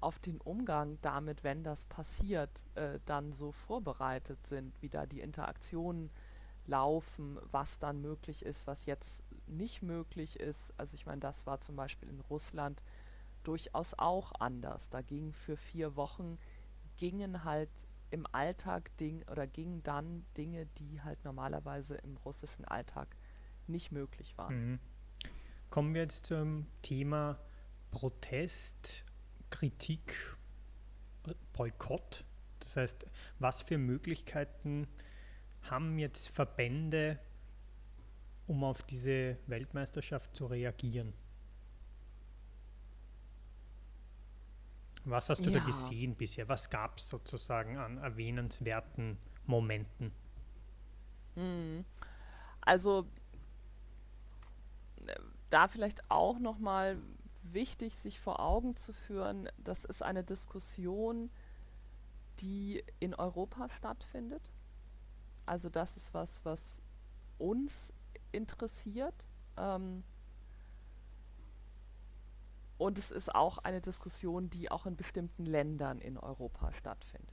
[0.00, 5.20] auf den Umgang damit, wenn das passiert, äh, dann so vorbereitet sind, wie da die
[5.20, 6.10] Interaktionen
[6.66, 10.72] laufen, was dann möglich ist, was jetzt nicht möglich ist.
[10.76, 12.82] Also ich meine, das war zum Beispiel in Russland
[13.42, 14.90] durchaus auch anders.
[14.90, 16.38] Da ging für vier Wochen,
[16.96, 17.70] gingen halt
[18.10, 23.16] im Alltag Ding oder gingen dann Dinge, die halt normalerweise im russischen Alltag
[23.66, 24.72] nicht möglich waren.
[24.72, 24.78] Mhm.
[25.70, 27.38] Kommen wir jetzt zum Thema
[27.90, 29.04] Protest,
[29.50, 30.14] Kritik,
[31.52, 32.24] Boykott.
[32.60, 33.06] Das heißt,
[33.38, 34.86] was für Möglichkeiten
[35.62, 37.18] haben jetzt Verbände,
[38.46, 41.12] um auf diese Weltmeisterschaft zu reagieren?
[45.04, 45.58] Was hast du ja.
[45.58, 46.48] da gesehen bisher?
[46.48, 50.12] Was gab es sozusagen an erwähnenswerten Momenten?
[51.34, 51.84] Hm.
[52.60, 53.08] Also
[55.06, 55.14] äh,
[55.48, 56.98] da vielleicht auch nochmal
[57.52, 61.30] wichtig, sich vor Augen zu führen, das ist eine Diskussion,
[62.40, 64.50] die in Europa stattfindet.
[65.46, 66.82] Also das ist was, was
[67.38, 67.92] uns
[68.32, 69.26] interessiert.
[69.56, 70.04] Ähm,
[72.76, 77.28] und es ist auch eine Diskussion, die auch in bestimmten Ländern in Europa stattfindet.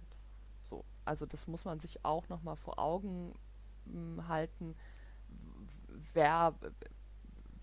[0.61, 3.35] So, also das muss man sich auch noch mal vor Augen
[3.85, 4.75] hm, halten.
[6.13, 6.55] Wer,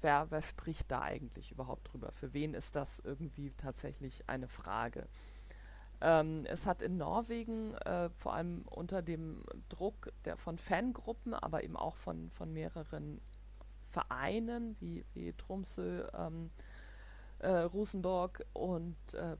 [0.02, 2.12] wer, wer spricht da eigentlich überhaupt drüber?
[2.12, 5.06] Für wen ist das irgendwie tatsächlich eine Frage?
[6.00, 11.62] Ähm, es hat in Norwegen äh, vor allem unter dem Druck der, von Fangruppen, aber
[11.62, 13.20] eben auch von, von mehreren
[13.84, 16.50] Vereinen wie, wie Tromsø, ähm,
[17.38, 19.36] äh, Rosenborg und äh,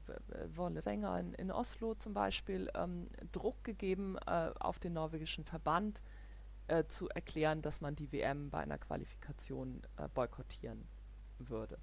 [0.55, 6.01] Vålerenga in, in, Oslo zum Beispiel ähm, Druck gegeben äh, auf den norwegischen Verband
[6.67, 10.87] äh, zu erklären, dass man die WM bei einer Qualifikation äh, boykottieren
[11.39, 11.77] würde.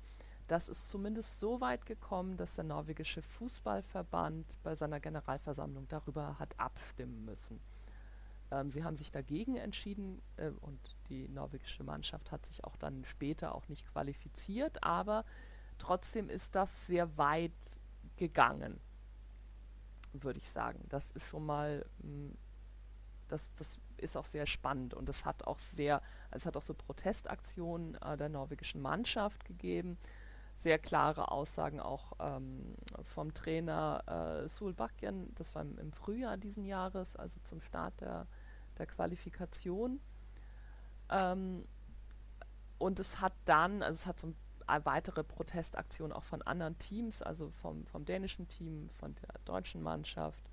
[0.46, 6.58] Das ist zumindest so weit gekommen, dass der norwegische Fußballverband bei seiner Generalversammlung darüber hat
[6.58, 7.60] abstimmen müssen.
[8.50, 13.04] Ähm, sie haben sich dagegen entschieden äh, und die norwegische Mannschaft hat sich auch dann
[13.04, 15.24] später auch nicht qualifiziert, aber
[15.78, 17.52] trotzdem ist das sehr weit
[18.16, 18.80] gegangen,
[20.12, 20.84] würde ich sagen.
[20.88, 22.38] Das ist schon mal, mh, hm,
[23.28, 26.74] das, das ist auch sehr spannend und es hat auch sehr, es hat auch so
[26.74, 29.98] Protestaktionen äh, der norwegischen Mannschaft gegeben,
[30.56, 36.36] sehr klare Aussagen auch ähm, vom Trainer äh, Sul Bakken, das war im, im, Frühjahr
[36.36, 38.26] diesen Jahres, also zum Start der,
[38.76, 40.00] der Qualifikation.
[41.08, 41.64] Ähm,
[42.78, 44.28] und es hat dann, also es hat so
[44.66, 49.82] ein weitere Protestaktionen auch von anderen Teams, also vom, vom dänischen Team, von der deutschen
[49.82, 50.44] Mannschaft,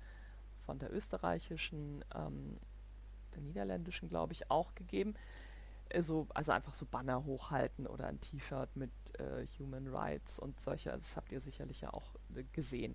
[0.64, 2.58] von der österreichischen, ähm,
[3.38, 5.14] der niederländischen, glaube ich, auch gegeben.
[5.92, 10.92] Also, also einfach so Banner hochhalten oder ein T-Shirt mit äh, Human Rights und solche,
[10.92, 12.94] also das habt ihr sicherlich ja auch äh, gesehen.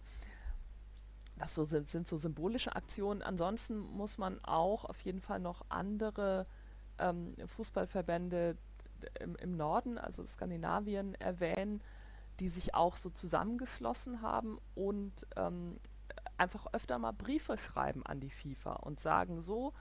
[1.39, 3.23] Das so sind, sind so symbolische Aktionen.
[3.23, 6.45] Ansonsten muss man auch auf jeden Fall noch andere
[6.99, 8.57] ähm, Fußballverbände
[9.19, 11.81] im, im Norden, also Skandinavien, erwähnen,
[12.39, 15.79] die sich auch so zusammengeschlossen haben und ähm,
[16.37, 19.73] einfach öfter mal Briefe schreiben an die FIFA und sagen so,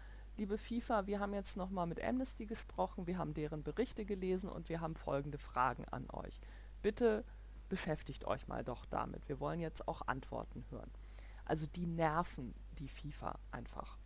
[0.42, 4.68] liebe FIFA, wir haben jetzt nochmal mit Amnesty gesprochen, wir haben deren Berichte gelesen und
[4.68, 6.40] wir haben folgende Fragen an euch.
[6.82, 7.24] Bitte
[7.68, 9.28] beschäftigt euch mal doch damit.
[9.28, 10.90] Wir wollen jetzt auch Antworten hören.
[11.44, 13.98] Also die nerven die FIFA einfach.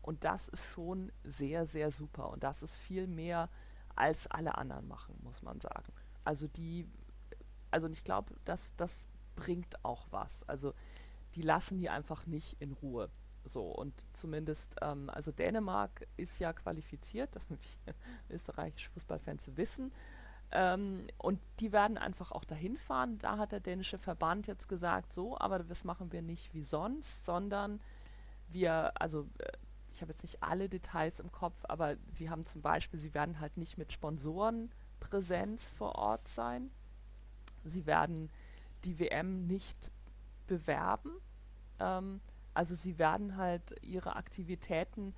[0.00, 2.30] Und das ist schon sehr, sehr super.
[2.30, 3.50] Und das ist viel mehr
[3.94, 5.92] als alle anderen machen, muss man sagen.
[6.24, 6.88] Also die,
[7.70, 10.42] also ich glaube, das, das bringt auch was.
[10.48, 10.72] Also
[11.34, 13.10] die lassen die einfach nicht in Ruhe.
[13.44, 17.94] So, und zumindest, ähm, also Dänemark ist ja qualifiziert, wir
[18.30, 19.92] österreichische Fußballfans wissen.
[20.52, 23.18] Ähm, und die werden einfach auch dahin fahren.
[23.18, 27.24] Da hat der dänische Verband jetzt gesagt, so, aber das machen wir nicht wie sonst,
[27.24, 27.80] sondern
[28.48, 29.52] wir, also äh,
[29.94, 33.40] ich habe jetzt nicht alle Details im Kopf, aber sie haben zum Beispiel, sie werden
[33.40, 36.70] halt nicht mit Sponsorenpräsenz vor Ort sein.
[37.64, 38.30] Sie werden
[38.84, 39.90] die WM nicht
[40.46, 41.12] bewerben.
[41.78, 42.20] Ähm,
[42.54, 45.14] also sie werden halt ihre Aktivitäten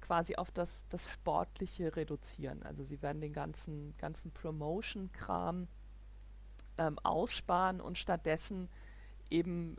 [0.00, 2.62] quasi auf das, das Sportliche reduzieren.
[2.62, 5.66] Also sie werden den ganzen, ganzen Promotion-Kram
[6.78, 8.68] ähm, aussparen und stattdessen
[9.30, 9.76] eben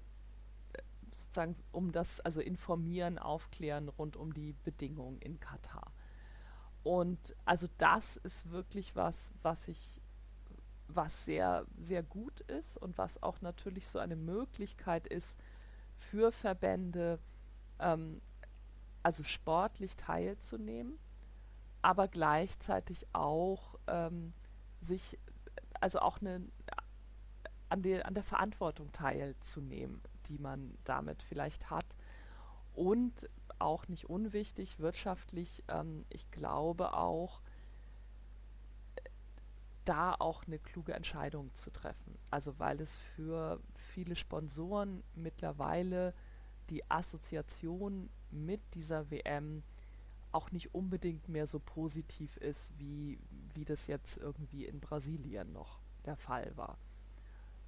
[1.15, 5.91] sozusagen um das, also informieren, aufklären rund um die Bedingungen in Katar.
[6.83, 10.01] Und also das ist wirklich was, was ich,
[10.87, 15.37] was sehr, sehr gut ist und was auch natürlich so eine Möglichkeit ist
[15.99, 17.19] für Verbände,
[17.79, 18.21] ähm,
[19.03, 20.97] also sportlich teilzunehmen,
[21.81, 24.31] aber gleichzeitig auch ähm,
[24.81, 25.17] sich,
[25.79, 26.47] also auch eine,
[27.69, 31.97] an, der, an der Verantwortung teilzunehmen, die man damit vielleicht hat.
[32.73, 33.29] Und
[33.59, 37.41] auch nicht unwichtig, wirtschaftlich, ähm, ich glaube auch,
[39.89, 42.15] da auch eine kluge Entscheidung zu treffen.
[42.29, 46.13] Also weil es für viele Sponsoren mittlerweile
[46.69, 49.63] die Assoziation mit dieser WM
[50.31, 53.19] auch nicht unbedingt mehr so positiv ist, wie,
[53.55, 56.77] wie das jetzt irgendwie in Brasilien noch der Fall war.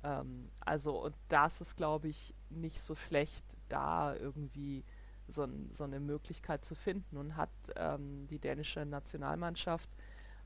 [0.04, 4.84] Ähm, also, und das ist, glaube ich, nicht so schlecht, da irgendwie
[5.28, 7.18] so, so, eine Möglichkeit zu finden.
[7.18, 9.90] Und hat ähm, die dänische Nationalmannschaft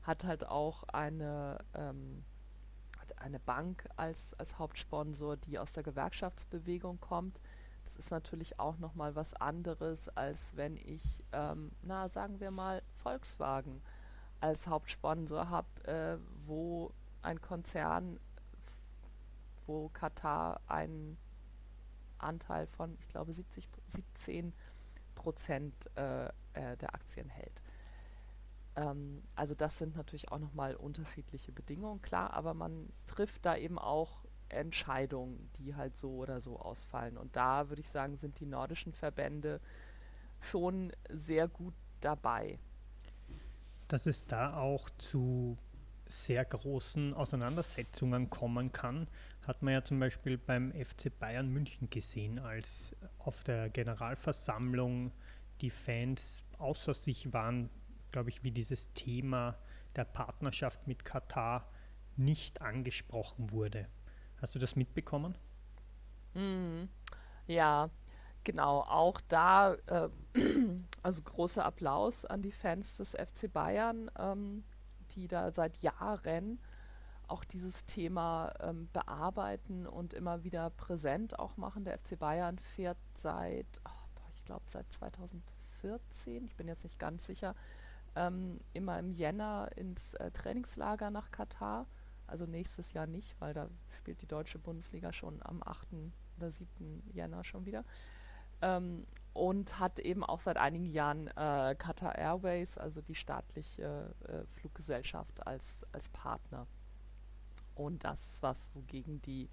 [0.06, 2.24] hat halt auch eine, ähm,
[3.16, 7.40] eine Bank als, als Hauptsponsor, die aus der Gewerkschaftsbewegung kommt.
[7.84, 12.82] Das ist natürlich auch nochmal was anderes, als wenn ich, ähm, na, sagen wir mal,
[13.02, 13.82] Volkswagen
[14.40, 16.92] als Hauptsponsor habe, äh, wo
[17.22, 18.18] ein Konzern
[19.66, 21.18] wo Katar einen
[22.18, 24.52] Anteil von, ich glaube, 70 17
[25.14, 27.62] Prozent äh, äh, der Aktien hält.
[28.76, 33.78] Ähm, also das sind natürlich auch nochmal unterschiedliche Bedingungen, klar, aber man trifft da eben
[33.78, 37.16] auch Entscheidungen, die halt so oder so ausfallen.
[37.16, 39.60] Und da würde ich sagen, sind die nordischen Verbände
[40.40, 42.58] schon sehr gut dabei.
[43.88, 45.58] Dass es da auch zu
[46.08, 49.08] sehr großen Auseinandersetzungen kommen kann,
[49.46, 55.12] hat man ja zum Beispiel beim FC Bayern München gesehen, als auf der Generalversammlung
[55.60, 57.70] die Fans außer sich waren,
[58.16, 59.58] glaube ich, wie dieses Thema
[59.94, 61.66] der Partnerschaft mit Katar
[62.16, 63.88] nicht angesprochen wurde.
[64.40, 65.36] Hast du das mitbekommen?
[66.32, 66.88] Mhm.
[67.46, 67.90] Ja,
[68.42, 68.80] genau.
[68.80, 70.08] Auch da, äh,
[71.02, 74.64] also großer Applaus an die Fans des FC Bayern, ähm,
[75.10, 76.58] die da seit Jahren
[77.28, 81.84] auch dieses Thema ähm, bearbeiten und immer wieder präsent auch machen.
[81.84, 87.26] Der FC Bayern fährt seit, oh, ich glaube, seit 2014, ich bin jetzt nicht ganz
[87.26, 87.54] sicher,
[88.16, 91.86] ähm, immer im Jänner ins äh, Trainingslager nach Katar.
[92.26, 95.86] Also nächstes Jahr nicht, weil da spielt die deutsche Bundesliga schon am 8.
[96.38, 97.02] oder 7.
[97.12, 97.84] Jänner schon wieder.
[98.62, 99.02] Ähm,
[99.32, 105.46] und hat eben auch seit einigen Jahren äh, Qatar Airways, also die staatliche äh, Fluggesellschaft,
[105.46, 106.66] als, als Partner.
[107.74, 109.50] Und das ist was, wogegen die,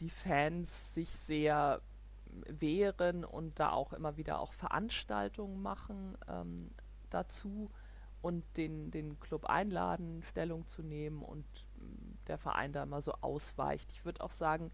[0.00, 1.80] die Fans sich sehr
[2.48, 6.70] wehren und da auch immer wieder auch Veranstaltungen machen ähm,
[7.10, 7.70] dazu
[8.20, 11.46] und den, den Club einladen, Stellung zu nehmen und
[11.76, 13.92] mm, der Verein da immer so ausweicht.
[13.92, 14.70] Ich würde auch sagen,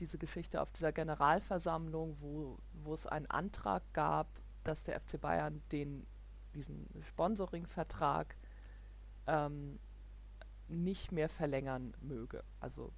[0.00, 4.28] diese Geschichte auf dieser Generalversammlung, wo, wo es einen Antrag gab,
[4.64, 6.06] dass der FC Bayern den,
[6.54, 8.36] diesen Sponsoring-Vertrag
[9.26, 9.78] ähm,
[10.68, 12.44] nicht mehr verlängern möge.
[12.60, 12.92] Also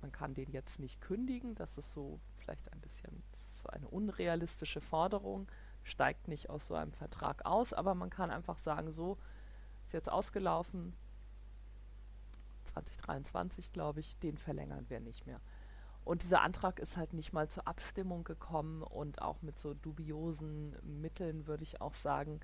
[0.00, 4.80] man kann den jetzt nicht kündigen, das ist so vielleicht ein bisschen so eine unrealistische
[4.80, 5.48] Forderung,
[5.84, 9.18] steigt nicht aus so einem Vertrag aus, aber man kann einfach sagen, so
[9.86, 10.94] ist jetzt ausgelaufen,
[12.64, 15.40] 2023 glaube ich, den verlängern wir nicht mehr.
[16.04, 20.76] Und dieser Antrag ist halt nicht mal zur Abstimmung gekommen und auch mit so dubiosen
[21.00, 22.40] Mitteln, würde ich auch sagen.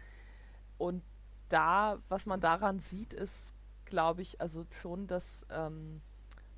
[0.76, 1.03] Und
[1.49, 3.53] da, was man daran sieht, ist,
[3.84, 6.03] glaube ich, also schon das, ähm,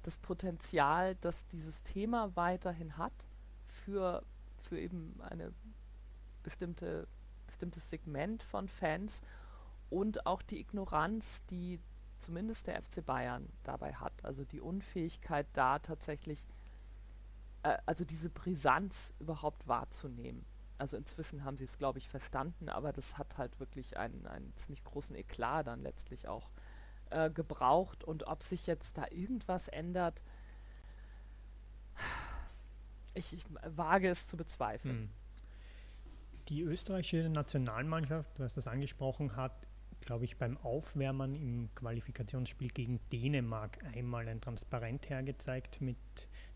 [0.02, 3.26] das Potenzial, das dieses Thema weiterhin hat
[3.64, 4.22] für,
[4.56, 5.52] für eben eine
[6.42, 7.06] bestimmte,
[7.46, 9.20] bestimmtes Segment von Fans
[9.90, 11.80] und auch die Ignoranz, die
[12.18, 14.12] zumindest der FC Bayern dabei hat.
[14.24, 16.46] Also die Unfähigkeit da tatsächlich,
[17.62, 20.44] äh, also diese Brisanz überhaupt wahrzunehmen.
[20.78, 24.54] Also inzwischen haben sie es, glaube ich, verstanden, aber das hat halt wirklich einen, einen
[24.56, 26.50] ziemlich großen Eklat dann letztlich auch
[27.10, 28.04] äh, gebraucht.
[28.04, 30.22] Und ob sich jetzt da irgendwas ändert,
[33.14, 34.94] ich, ich wage es zu bezweifeln.
[34.94, 35.10] Hm.
[36.50, 39.68] Die österreichische Nationalmannschaft, du hast das angesprochen, hat,
[40.00, 45.96] glaube ich, beim Aufwärmen im Qualifikationsspiel gegen Dänemark einmal ein Transparent hergezeigt mit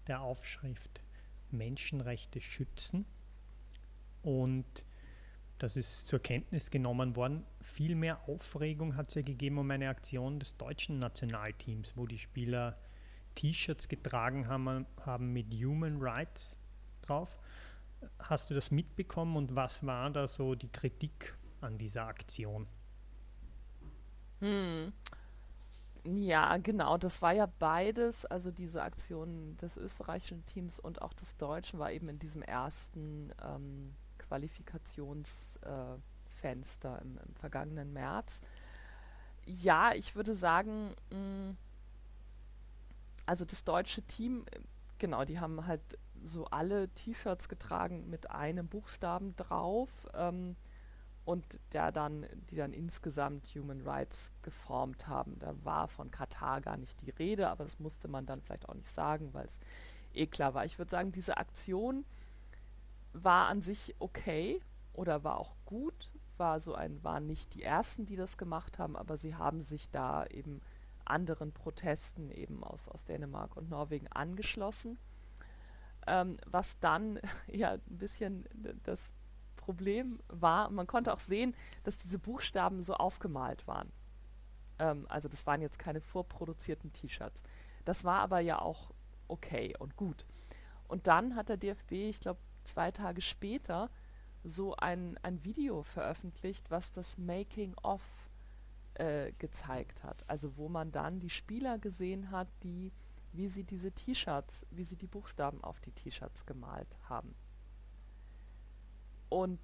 [0.08, 1.00] der Aufschrift
[1.52, 3.06] Menschenrechte schützen.
[4.22, 4.84] Und
[5.58, 7.44] das ist zur Kenntnis genommen worden.
[7.60, 12.18] Viel mehr Aufregung hat es ja gegeben um eine Aktion des deutschen Nationalteams, wo die
[12.18, 12.76] Spieler
[13.36, 16.58] T-Shirts getragen haben, haben mit Human Rights
[17.02, 17.38] drauf.
[18.18, 22.66] Hast du das mitbekommen und was war da so die Kritik an dieser Aktion?
[24.40, 24.92] Hm.
[26.06, 31.38] Ja, genau, das war ja beides, also diese Aktion des österreichischen Teams und auch des
[31.38, 38.42] deutschen war eben in diesem ersten ähm, Qualifikationsfenster äh, im, im, vergangenen März.
[39.46, 41.56] Ja, ich würde sagen, mh, hm,
[43.24, 44.44] also das deutsche Team,
[44.98, 50.56] genau, die haben halt so alle T-Shirts getragen mit einem Buchstaben drauf ähm,
[51.24, 55.38] und der dann, die dann insgesamt Human Rights geformt haben.
[55.38, 58.74] Da war von Katar gar nicht die Rede, aber das musste man dann vielleicht auch
[58.74, 59.58] nicht sagen, weil es
[60.12, 60.64] eh klar war.
[60.64, 62.04] Ich würde sagen, diese Aktion
[63.12, 64.60] war an sich okay
[64.92, 68.96] oder war auch gut, war so ein, waren nicht die ersten, die das gemacht haben,
[68.96, 70.60] aber sie haben sich da eben
[71.04, 74.98] anderen Protesten eben aus, aus Dänemark und Norwegen angeschlossen.
[76.06, 77.18] Ähm, was dann
[77.52, 78.44] ja ein bisschen
[78.82, 79.08] das
[79.56, 83.90] Problem war, man konnte auch sehen, dass diese Buchstaben so aufgemalt waren.
[84.78, 87.42] Ähm, also das waren jetzt keine vorproduzierten T-Shirts.
[87.84, 88.92] Das war aber ja auch
[89.28, 90.24] okay und gut.
[90.88, 93.90] Und dann hat der DFB, ich glaube, zwei Tage später
[94.42, 98.02] so ein, ein Video veröffentlicht, was das Making-of
[98.94, 100.24] äh, gezeigt hat.
[100.28, 102.92] Also wo man dann die Spieler gesehen hat, die
[103.34, 107.34] wie sie diese T-Shirts, wie sie die Buchstaben auf die T-Shirts gemalt haben.
[109.28, 109.60] Und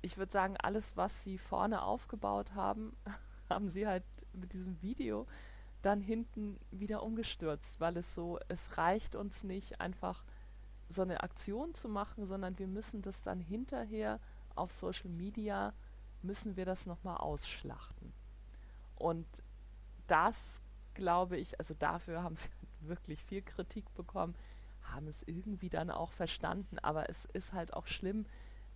[0.00, 2.96] ich würde sagen, alles, was sie vorne aufgebaut haben,
[3.50, 5.26] haben sie halt mit diesem Video
[5.82, 10.24] dann hinten wieder umgestürzt, weil es so, es reicht uns nicht einfach
[10.88, 14.18] so eine Aktion zu machen, sondern wir müssen das dann hinterher
[14.54, 15.74] auf Social Media,
[16.22, 18.12] müssen wir das nochmal ausschlachten.
[18.94, 19.26] Und
[20.06, 20.62] das
[20.96, 22.48] glaube ich, also dafür haben sie
[22.80, 24.34] wirklich viel Kritik bekommen,
[24.82, 28.26] haben es irgendwie dann auch verstanden, aber es ist halt auch schlimm,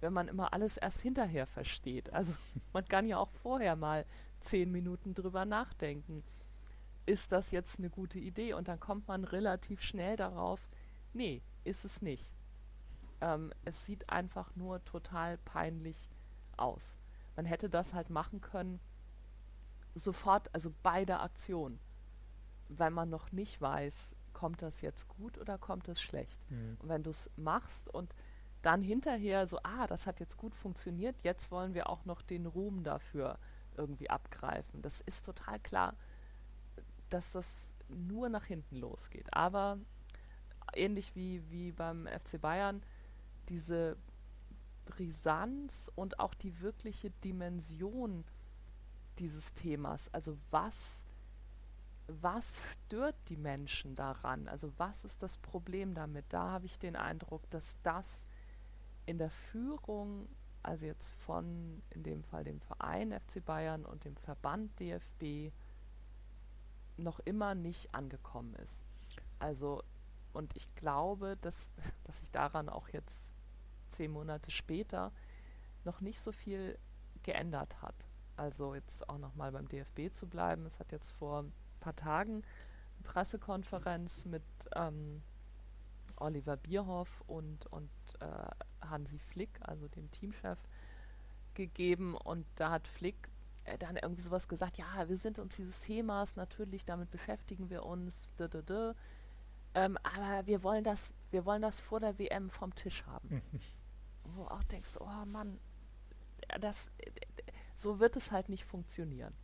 [0.00, 2.12] wenn man immer alles erst hinterher versteht.
[2.12, 2.34] Also
[2.72, 4.06] man kann ja auch vorher mal
[4.40, 6.22] zehn Minuten drüber nachdenken.
[7.06, 8.52] Ist das jetzt eine gute Idee?
[8.52, 10.60] Und dann kommt man relativ schnell darauf,
[11.12, 12.30] nee, ist es nicht.
[13.20, 16.08] Ähm, es sieht einfach nur total peinlich
[16.56, 16.96] aus.
[17.36, 18.80] Man hätte das halt machen können,
[19.94, 21.78] sofort, also bei der Aktion,
[22.78, 26.40] weil man noch nicht weiß, kommt das jetzt gut oder kommt es schlecht.
[26.50, 26.76] Mhm.
[26.80, 28.14] Und wenn du es machst und
[28.62, 32.46] dann hinterher so, ah, das hat jetzt gut funktioniert, jetzt wollen wir auch noch den
[32.46, 33.38] Ruhm dafür
[33.76, 34.82] irgendwie abgreifen.
[34.82, 35.94] Das ist total klar,
[37.08, 39.32] dass das nur nach hinten losgeht.
[39.32, 39.78] Aber
[40.74, 42.82] ähnlich wie, wie beim FC Bayern,
[43.48, 43.96] diese
[44.86, 48.24] Brisanz und auch die wirkliche Dimension
[49.18, 51.04] dieses Themas, also was,
[52.20, 54.48] was stört die Menschen daran?
[54.48, 56.26] Also was ist das Problem damit?
[56.28, 58.26] Da habe ich den Eindruck, dass das
[59.06, 60.28] in der Führung,
[60.62, 65.52] also jetzt von in dem Fall dem Verein FC Bayern und dem Verband DFB,
[66.96, 68.80] noch immer nicht angekommen ist.
[69.38, 69.82] Also,
[70.32, 71.70] und ich glaube, dass,
[72.04, 73.32] dass sich daran auch jetzt
[73.88, 75.12] zehn Monate später
[75.84, 76.78] noch nicht so viel
[77.22, 77.94] geändert hat.
[78.36, 80.64] Also jetzt auch nochmal beim DFB zu bleiben.
[80.66, 81.44] Es hat jetzt vor
[81.80, 82.42] paar Tagen
[82.98, 84.42] eine Pressekonferenz mit
[84.74, 85.22] ähm,
[86.16, 90.58] Oliver Bierhoff und, und äh, Hansi Flick, also dem Teamchef,
[91.54, 92.14] gegeben.
[92.16, 93.28] Und da hat Flick
[93.64, 97.84] äh, dann irgendwie sowas gesagt, ja, wir sind uns dieses Themas, natürlich, damit beschäftigen wir
[97.84, 98.94] uns, da, da, da.
[99.74, 103.42] Ähm, aber wir wollen das, wir wollen das vor der WM vom Tisch haben.
[104.24, 105.58] Wo auch denkst, oh Mann,
[106.60, 106.90] das,
[107.74, 109.34] so wird es halt nicht funktionieren.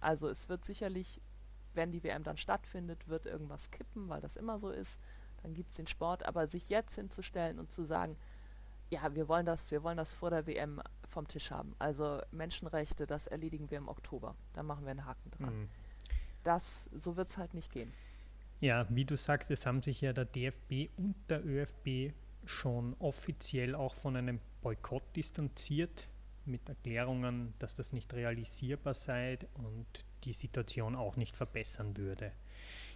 [0.00, 1.20] Also es wird sicherlich,
[1.74, 4.98] wenn die WM dann stattfindet, wird irgendwas kippen, weil das immer so ist
[5.42, 8.16] dann gibt es den Sport, aber sich jetzt hinzustellen und zu sagen,
[8.90, 11.74] ja, wir wollen das, wir wollen das vor der WM vom Tisch haben.
[11.78, 14.34] Also Menschenrechte, das erledigen wir im Oktober.
[14.52, 15.60] Da machen wir einen Haken dran.
[15.60, 15.68] Mhm.
[16.44, 17.92] Das, so wird es halt nicht gehen.
[18.60, 22.14] Ja, wie du sagst, es haben sich ja der DFB und der ÖFB
[22.44, 26.08] schon offiziell auch von einem Boykott distanziert,
[26.44, 32.32] mit Erklärungen, dass das nicht realisierbar sei und die Situation auch nicht verbessern würde.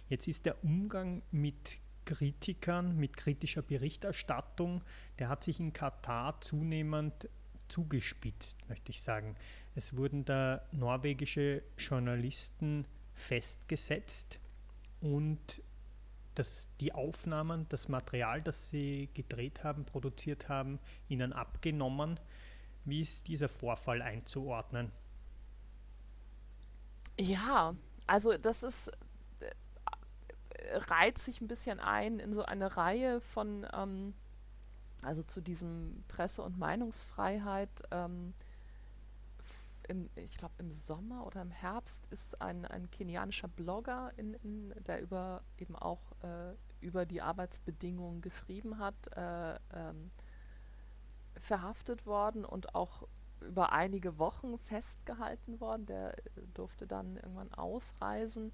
[0.09, 4.81] Jetzt ist der Umgang mit Kritikern, mit kritischer Berichterstattung,
[5.19, 7.29] der hat sich in Katar zunehmend
[7.67, 9.35] zugespitzt, möchte ich sagen.
[9.75, 14.39] Es wurden da norwegische Journalisten festgesetzt
[15.01, 15.61] und
[16.35, 22.19] das, die Aufnahmen, das Material, das sie gedreht haben, produziert haben, ihnen abgenommen.
[22.85, 24.91] Wie ist dieser Vorfall einzuordnen?
[27.19, 28.91] Ja, also das ist
[30.71, 34.13] reiht sich ein bisschen ein in so eine Reihe von, ähm,
[35.01, 37.83] also zu diesem Presse- und Meinungsfreiheit.
[37.91, 38.33] Ähm,
[39.87, 44.73] im, ich glaube, im Sommer oder im Herbst ist ein, ein kenianischer Blogger, in, in,
[44.83, 50.11] der über eben auch äh, über die Arbeitsbedingungen geschrieben hat, äh, ähm,
[51.39, 53.07] verhaftet worden und auch
[53.41, 55.85] über einige Wochen festgehalten worden.
[55.85, 56.21] Der äh,
[56.53, 58.51] durfte dann irgendwann ausreisen.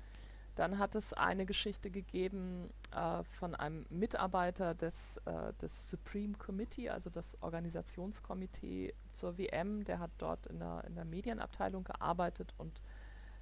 [0.55, 6.89] Dann hat es eine Geschichte gegeben äh, von einem Mitarbeiter des, äh, des Supreme Committee,
[6.89, 9.83] also das Organisationskomitee zur WM.
[9.83, 12.81] Der hat dort in der, in der Medienabteilung gearbeitet und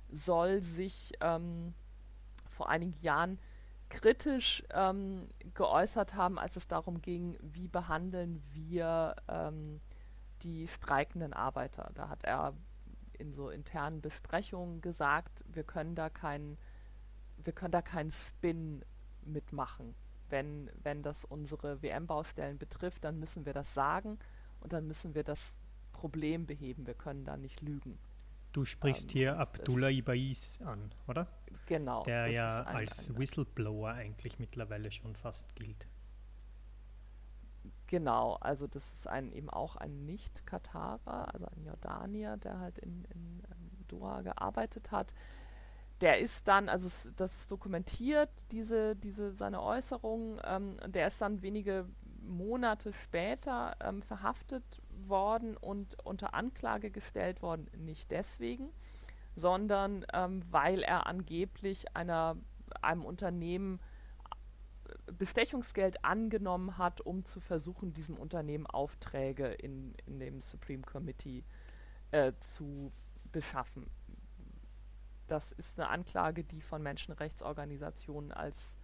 [0.09, 1.73] soll sich ähm,
[2.49, 3.39] vor einigen Jahren
[3.89, 9.81] kritisch ähm, geäußert haben, als es darum ging, wie behandeln wir ähm,
[10.43, 11.91] die streikenden Arbeiter.
[11.95, 12.53] Da hat er
[13.13, 16.57] in so internen Besprechungen gesagt, wir können da keinen
[17.45, 18.83] wir können da keinen Spin
[19.23, 19.95] mitmachen.
[20.29, 24.17] Wenn, wenn das unsere WM-Baustellen betrifft, dann müssen wir das sagen
[24.59, 25.57] und dann müssen wir das
[25.91, 26.87] Problem beheben.
[26.87, 27.99] Wir können da nicht lügen.
[28.53, 31.27] Du sprichst ähm, hier Abdullah Ibais an, oder?
[31.67, 32.03] Genau.
[32.03, 35.87] Der ja als ein, Whistleblower eigentlich mittlerweile schon fast gilt.
[37.91, 43.03] Genau, also das ist ein, eben auch ein Nicht-Katarer, also ein Jordanier, der halt in,
[43.13, 45.13] in, in Doha gearbeitet hat.
[45.99, 46.87] Der ist dann, also
[47.17, 51.85] das ist dokumentiert, diese, diese, seine Äußerungen, ähm, der ist dann wenige
[52.21, 54.63] Monate später ähm, verhaftet
[55.05, 58.69] worden und unter Anklage gestellt worden, nicht deswegen,
[59.35, 62.37] sondern ähm, weil er angeblich einer,
[62.81, 63.81] einem Unternehmen
[65.17, 71.43] Bestechungsgeld angenommen hat, um zu versuchen, diesem Unternehmen Aufträge in, in dem Supreme Committee
[72.11, 72.91] äh, zu
[73.31, 73.89] beschaffen.
[75.27, 78.77] Das ist eine Anklage, die von Menschenrechtsorganisationen als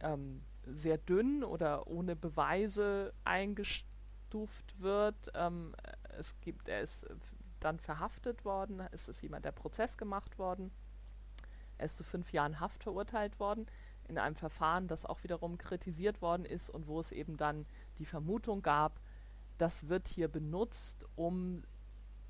[0.00, 5.30] ähm, sehr dünn oder ohne Beweise eingestuft wird.
[5.34, 5.74] Ähm,
[6.18, 7.06] es gibt, er ist
[7.60, 10.70] dann verhaftet worden, es ist jemand der Prozess gemacht worden.
[11.78, 13.66] Er ist zu fünf Jahren Haft verurteilt worden
[14.08, 17.66] in einem Verfahren, das auch wiederum kritisiert worden ist und wo es eben dann
[17.98, 19.00] die Vermutung gab,
[19.58, 21.62] das wird hier benutzt, um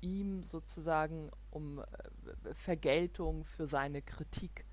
[0.01, 4.65] ihm sozusagen um äh, Vergeltung für seine Kritik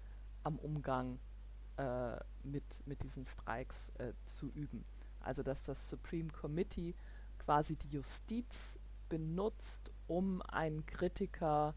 [0.43, 1.19] am Umgang
[1.77, 4.85] äh, mit, mit diesen Streiks äh, zu üben.
[5.21, 6.95] Also dass das Supreme Committee
[7.39, 8.79] quasi die Justiz
[9.09, 11.75] benutzt, um einen Kritiker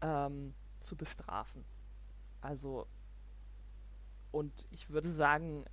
[0.00, 1.64] ähm, zu bestrafen.
[2.40, 2.86] Also,
[4.34, 5.64] und ich würde sagen,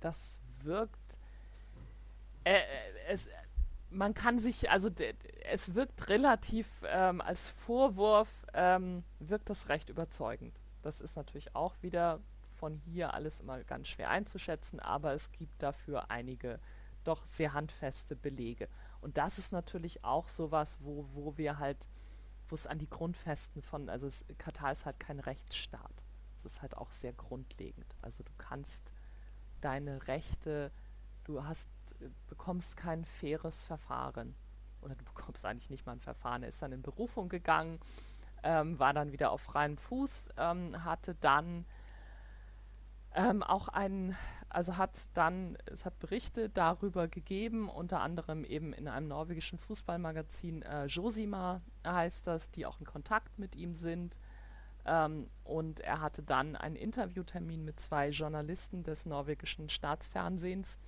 [0.00, 1.18] das wirkt,
[2.44, 2.60] äh,
[3.08, 3.26] es,
[3.88, 4.90] man kann sich, also
[5.50, 10.60] es wirkt relativ ähm, als Vorwurf, ähm, wirkt das recht überzeugend.
[10.82, 12.20] Das ist natürlich auch wieder
[12.58, 16.60] von hier alles immer ganz schwer einzuschätzen, aber es gibt dafür einige
[17.02, 18.68] doch sehr handfeste Belege.
[19.00, 21.88] Und das ist natürlich auch sowas, wo, wo wir halt,
[22.48, 26.05] wo es an die Grundfesten von, also es, Katar ist halt kein Rechtsstaat.
[26.46, 27.96] Ist halt auch sehr grundlegend.
[28.02, 28.92] Also du kannst
[29.60, 30.72] deine Rechte,
[31.24, 31.68] du hast,
[32.28, 34.34] bekommst kein faires Verfahren.
[34.80, 36.42] Oder du bekommst eigentlich nicht mal ein Verfahren.
[36.42, 37.80] Er ist dann in Berufung gegangen,
[38.42, 41.64] ähm, war dann wieder auf freiem Fuß, ähm, hatte dann
[43.14, 44.16] ähm, auch einen
[44.48, 50.62] also hat dann, es hat Berichte darüber gegeben, unter anderem eben in einem norwegischen Fußballmagazin,
[50.62, 54.18] äh, Josima heißt das, die auch in Kontakt mit ihm sind.
[54.86, 60.78] Ähm, und er hatte dann einen Interviewtermin mit zwei Journalisten des norwegischen Staatsfernsehens.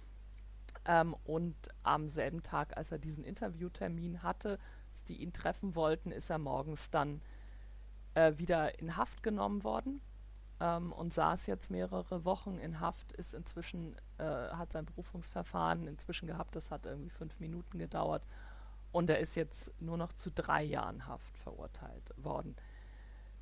[0.85, 4.59] Ähm, und am selben Tag, als er diesen Interviewtermin hatte,
[5.09, 7.21] die ihn treffen wollten, ist er morgens dann
[8.15, 10.01] äh, wieder in Haft genommen worden
[10.61, 16.27] ähm, und saß jetzt mehrere Wochen in Haft, ist inzwischen, äh, hat sein Berufungsverfahren inzwischen
[16.27, 18.25] gehabt, das hat irgendwie fünf Minuten gedauert
[18.93, 22.57] und er ist jetzt nur noch zu drei Jahren Haft verurteilt worden.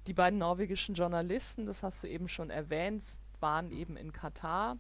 [0.07, 3.03] Die beiden norwegischen Journalisten, das hast du eben schon erwähnt,
[3.41, 4.77] waren eben in Katar,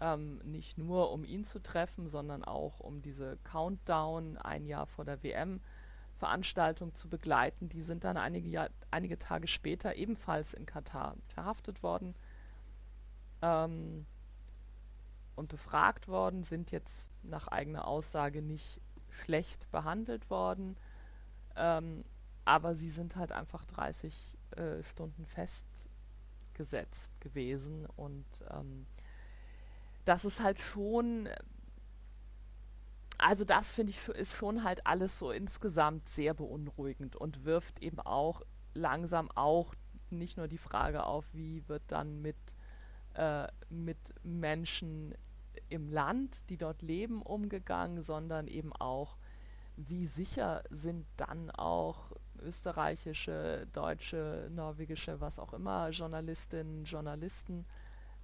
[0.00, 5.04] ähm, nicht nur um ihn zu treffen, sondern auch um diese Countdown ein Jahr vor
[5.04, 5.60] der WM
[6.18, 7.68] Veranstaltung zu begleiten.
[7.68, 12.14] Die sind dann einige, Jahr, einige Tage später ebenfalls in Katar verhaftet worden
[13.42, 14.04] ähm,
[15.36, 20.76] und befragt worden, sind jetzt nach eigener Aussage nicht schlecht behandelt worden,
[21.56, 22.04] ähm,
[22.44, 27.86] aber sie sind halt einfach 30 äh, Stunden festgesetzt gewesen.
[27.96, 28.86] Und ähm,
[30.04, 31.28] das ist halt schon
[33.18, 38.00] also das finde ich ist schon halt alles so insgesamt sehr beunruhigend und wirft eben
[38.00, 38.40] auch
[38.72, 39.74] langsam auch
[40.10, 42.36] nicht nur die Frage auf, wie wird dann mit,
[43.14, 45.14] äh, mit Menschen
[45.68, 49.16] im Land, die dort leben, umgegangen, sondern eben auch,
[49.76, 57.66] wie sicher sind dann auch österreichische, deutsche, norwegische, was auch immer, Journalistinnen, Journalisten,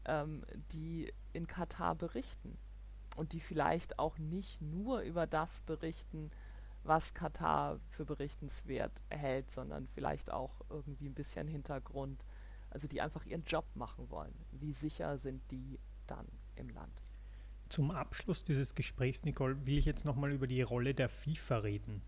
[0.04, 2.58] ähm, die in Katar berichten
[3.16, 6.30] und die vielleicht auch nicht nur über das berichten,
[6.84, 12.24] was Katar für berichtenswert hält, sondern vielleicht auch irgendwie ein bisschen Hintergrund,
[12.70, 14.34] also die einfach ihren Job machen wollen.
[14.52, 17.02] Wie sicher sind die dann im Land?
[17.68, 22.02] Zum Abschluss dieses Gesprächs, Nicole, will ich jetzt nochmal über die Rolle der FIFA reden.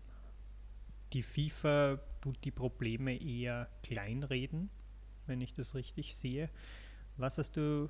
[1.13, 4.69] Die FIFA tut die Probleme eher kleinreden,
[5.25, 6.49] wenn ich das richtig sehe.
[7.17, 7.89] Was hast du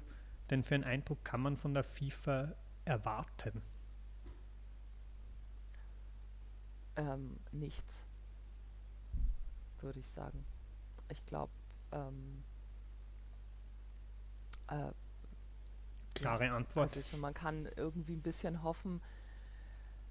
[0.50, 2.56] denn für einen Eindruck, kann man von der FIFA
[2.86, 3.62] erwarten?
[6.96, 8.06] Ähm, nichts,
[9.80, 10.46] würde ich sagen.
[11.10, 11.52] Ich glaube,
[11.92, 12.44] ähm,
[14.68, 14.92] äh,
[16.14, 16.90] klare Antwort.
[16.90, 19.02] Also ich, man kann irgendwie ein bisschen hoffen,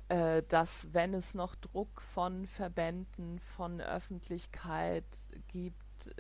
[0.09, 5.05] äh, dass wenn es noch Druck von Verbänden, von Öffentlichkeit
[5.49, 6.15] gibt,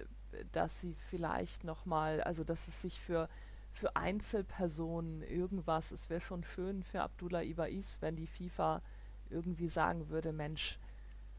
[0.52, 3.28] dass sie vielleicht noch mal, also dass es sich für
[3.70, 5.92] für Einzelpersonen irgendwas.
[5.92, 8.82] Es wäre schon schön für Abdullah Ibais, wenn die FIFA
[9.30, 10.78] irgendwie sagen würde, Mensch,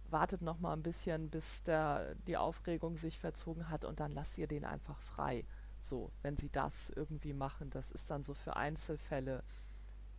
[0.10, 4.38] wartet noch mal ein bisschen, bis der, die Aufregung sich verzogen hat und dann lasst
[4.38, 5.46] ihr den einfach frei.
[5.82, 9.44] So, wenn sie das irgendwie machen, das ist dann so für Einzelfälle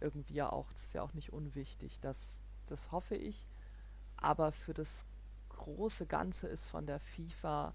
[0.00, 3.46] irgendwie ja auch, das ist ja auch nicht unwichtig, dass, das hoffe ich.
[4.16, 5.04] Aber für das
[5.48, 7.74] große Ganze ist von der FIFA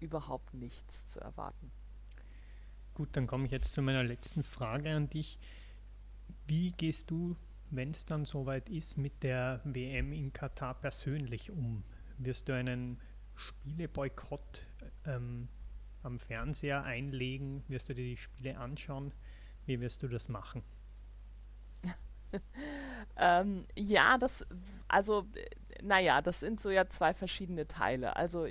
[0.00, 1.70] überhaupt nichts zu erwarten.
[2.94, 5.38] Gut, dann komme ich jetzt zu meiner letzten Frage an dich.
[6.46, 7.36] Wie gehst du,
[7.70, 11.84] wenn es dann soweit ist, mit der WM in Katar persönlich um?
[12.18, 13.00] Wirst du einen
[13.34, 14.66] Spieleboykott
[15.04, 15.48] ähm,
[16.02, 17.64] am Fernseher einlegen?
[17.68, 19.12] Wirst du dir die Spiele anschauen?
[19.66, 20.62] Wie wirst du das machen?
[23.16, 24.46] ähm, ja, das,
[24.88, 25.26] also,
[25.82, 28.16] naja, das sind so ja zwei verschiedene Teile.
[28.16, 28.46] Also,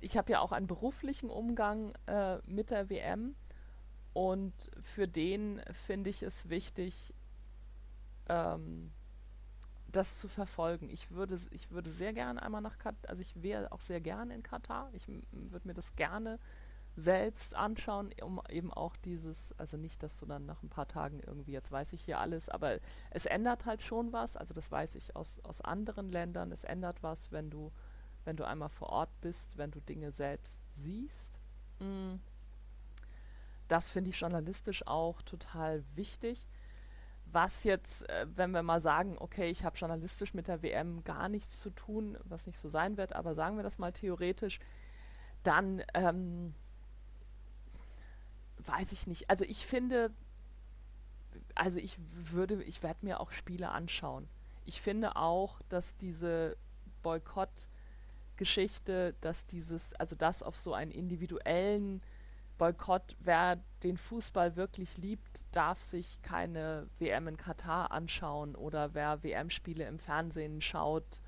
[0.00, 3.34] ich habe ja auch einen beruflichen Umgang äh, mit der WM
[4.12, 7.14] und für den finde ich es wichtig,
[8.28, 8.92] ähm,
[9.88, 10.88] das zu verfolgen.
[10.88, 14.34] Ich würde, ich würde sehr gerne einmal nach Katar, also ich wäre auch sehr gerne
[14.34, 14.90] in Katar.
[14.92, 16.38] Ich würde mir das gerne
[16.96, 21.20] selbst anschauen, um eben auch dieses, also nicht, dass du dann nach ein paar Tagen
[21.20, 22.78] irgendwie, jetzt weiß ich hier alles, aber
[23.10, 27.02] es ändert halt schon was, also das weiß ich aus, aus anderen Ländern, es ändert
[27.02, 27.72] was, wenn du,
[28.24, 31.32] wenn du einmal vor Ort bist, wenn du Dinge selbst siehst.
[31.78, 32.16] Mm.
[33.68, 36.50] Das finde ich journalistisch auch total wichtig
[37.32, 41.28] was jetzt, äh, wenn wir mal sagen, okay, ich habe journalistisch mit der WM gar
[41.28, 44.58] nichts zu tun, was nicht so sein wird, aber sagen wir das mal theoretisch,
[45.42, 46.54] dann ähm,
[48.66, 49.30] weiß ich nicht.
[49.30, 50.10] Also ich finde,
[51.54, 54.28] also ich würde, ich werde mir auch Spiele anschauen.
[54.64, 56.56] Ich finde auch, dass diese
[57.02, 62.02] Boykott-Geschichte, dass dieses, also das auf so einen individuellen
[62.58, 69.22] Boykott, wer den Fußball wirklich liebt, darf sich keine WM in Katar anschauen oder wer
[69.22, 71.22] WM-Spiele im Fernsehen schaut,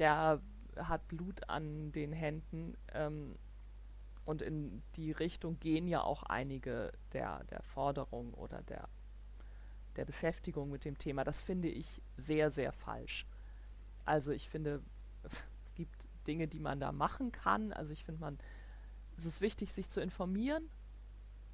[0.00, 0.42] der
[0.76, 2.76] hat Blut an den Händen.
[2.92, 3.36] Ähm,
[4.24, 8.88] und in die Richtung gehen ja auch einige der, der Forderungen oder der,
[9.96, 11.24] der Beschäftigung mit dem Thema.
[11.24, 13.26] Das finde ich sehr, sehr falsch.
[14.04, 14.82] Also ich finde,
[15.22, 15.44] es
[15.74, 17.72] gibt Dinge, die man da machen kann.
[17.72, 18.38] Also ich finde, man
[19.16, 20.68] es ist wichtig, sich zu informieren.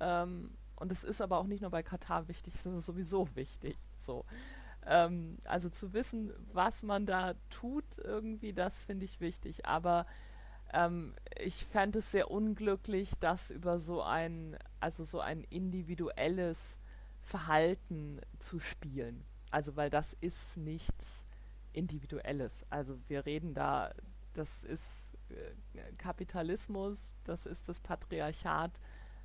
[0.01, 3.77] Ähm, und es ist aber auch nicht nur bei Katar wichtig, es ist sowieso wichtig.
[3.97, 4.25] So.
[4.87, 9.67] Ähm, also zu wissen, was man da tut, irgendwie, das finde ich wichtig.
[9.67, 10.07] Aber
[10.73, 16.79] ähm, ich fände es sehr unglücklich, das über so ein, also so ein individuelles
[17.21, 19.25] Verhalten zu spielen.
[19.51, 21.27] Also weil das ist nichts
[21.73, 22.65] Individuelles.
[22.71, 23.93] Also wir reden da,
[24.35, 28.81] das ist äh, Kapitalismus, das ist das Patriarchat.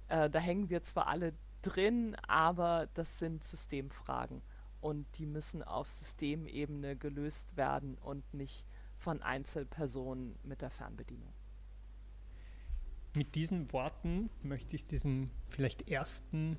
[0.07, 4.41] Äh, da hängen wir zwar alle drin, aber das sind Systemfragen
[4.81, 8.65] und die müssen auf Systemebene gelöst werden und nicht
[9.06, 11.32] von Einzelpersonen mit der Fernbedienung.
[13.16, 16.58] Mit diesen Worten möchte ich diesen vielleicht ersten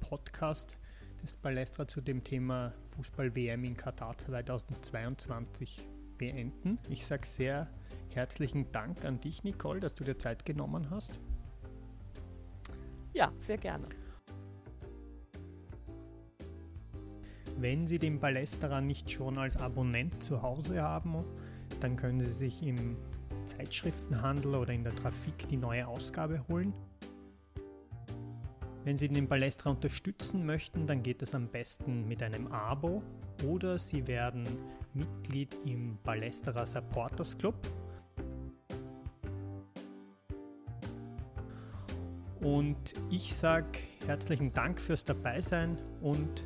[0.00, 0.78] Podcast
[1.22, 5.86] des Balestra zu dem Thema Fußball-WM in Katar 2022
[6.16, 6.78] beenden.
[6.88, 7.68] Ich sage sehr
[8.08, 11.20] herzlichen Dank an dich, Nicole, dass du dir Zeit genommen hast.
[13.12, 13.86] Ja, sehr gerne.
[17.58, 21.22] Wenn Sie den Ballesterer nicht schon als Abonnent zu Hause haben,
[21.82, 22.96] dann können Sie sich im
[23.44, 26.72] Zeitschriftenhandel oder in der Trafik die neue Ausgabe holen.
[28.84, 33.02] Wenn Sie den Ballestra unterstützen möchten, dann geht es am besten mit einem Abo
[33.46, 34.44] oder Sie werden
[34.94, 37.54] Mitglied im Ballesterer Supporters Club.
[42.40, 46.44] Und ich sage herzlichen Dank fürs Dabeisein und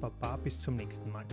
[0.00, 1.24] Baba bis zum nächsten Mal.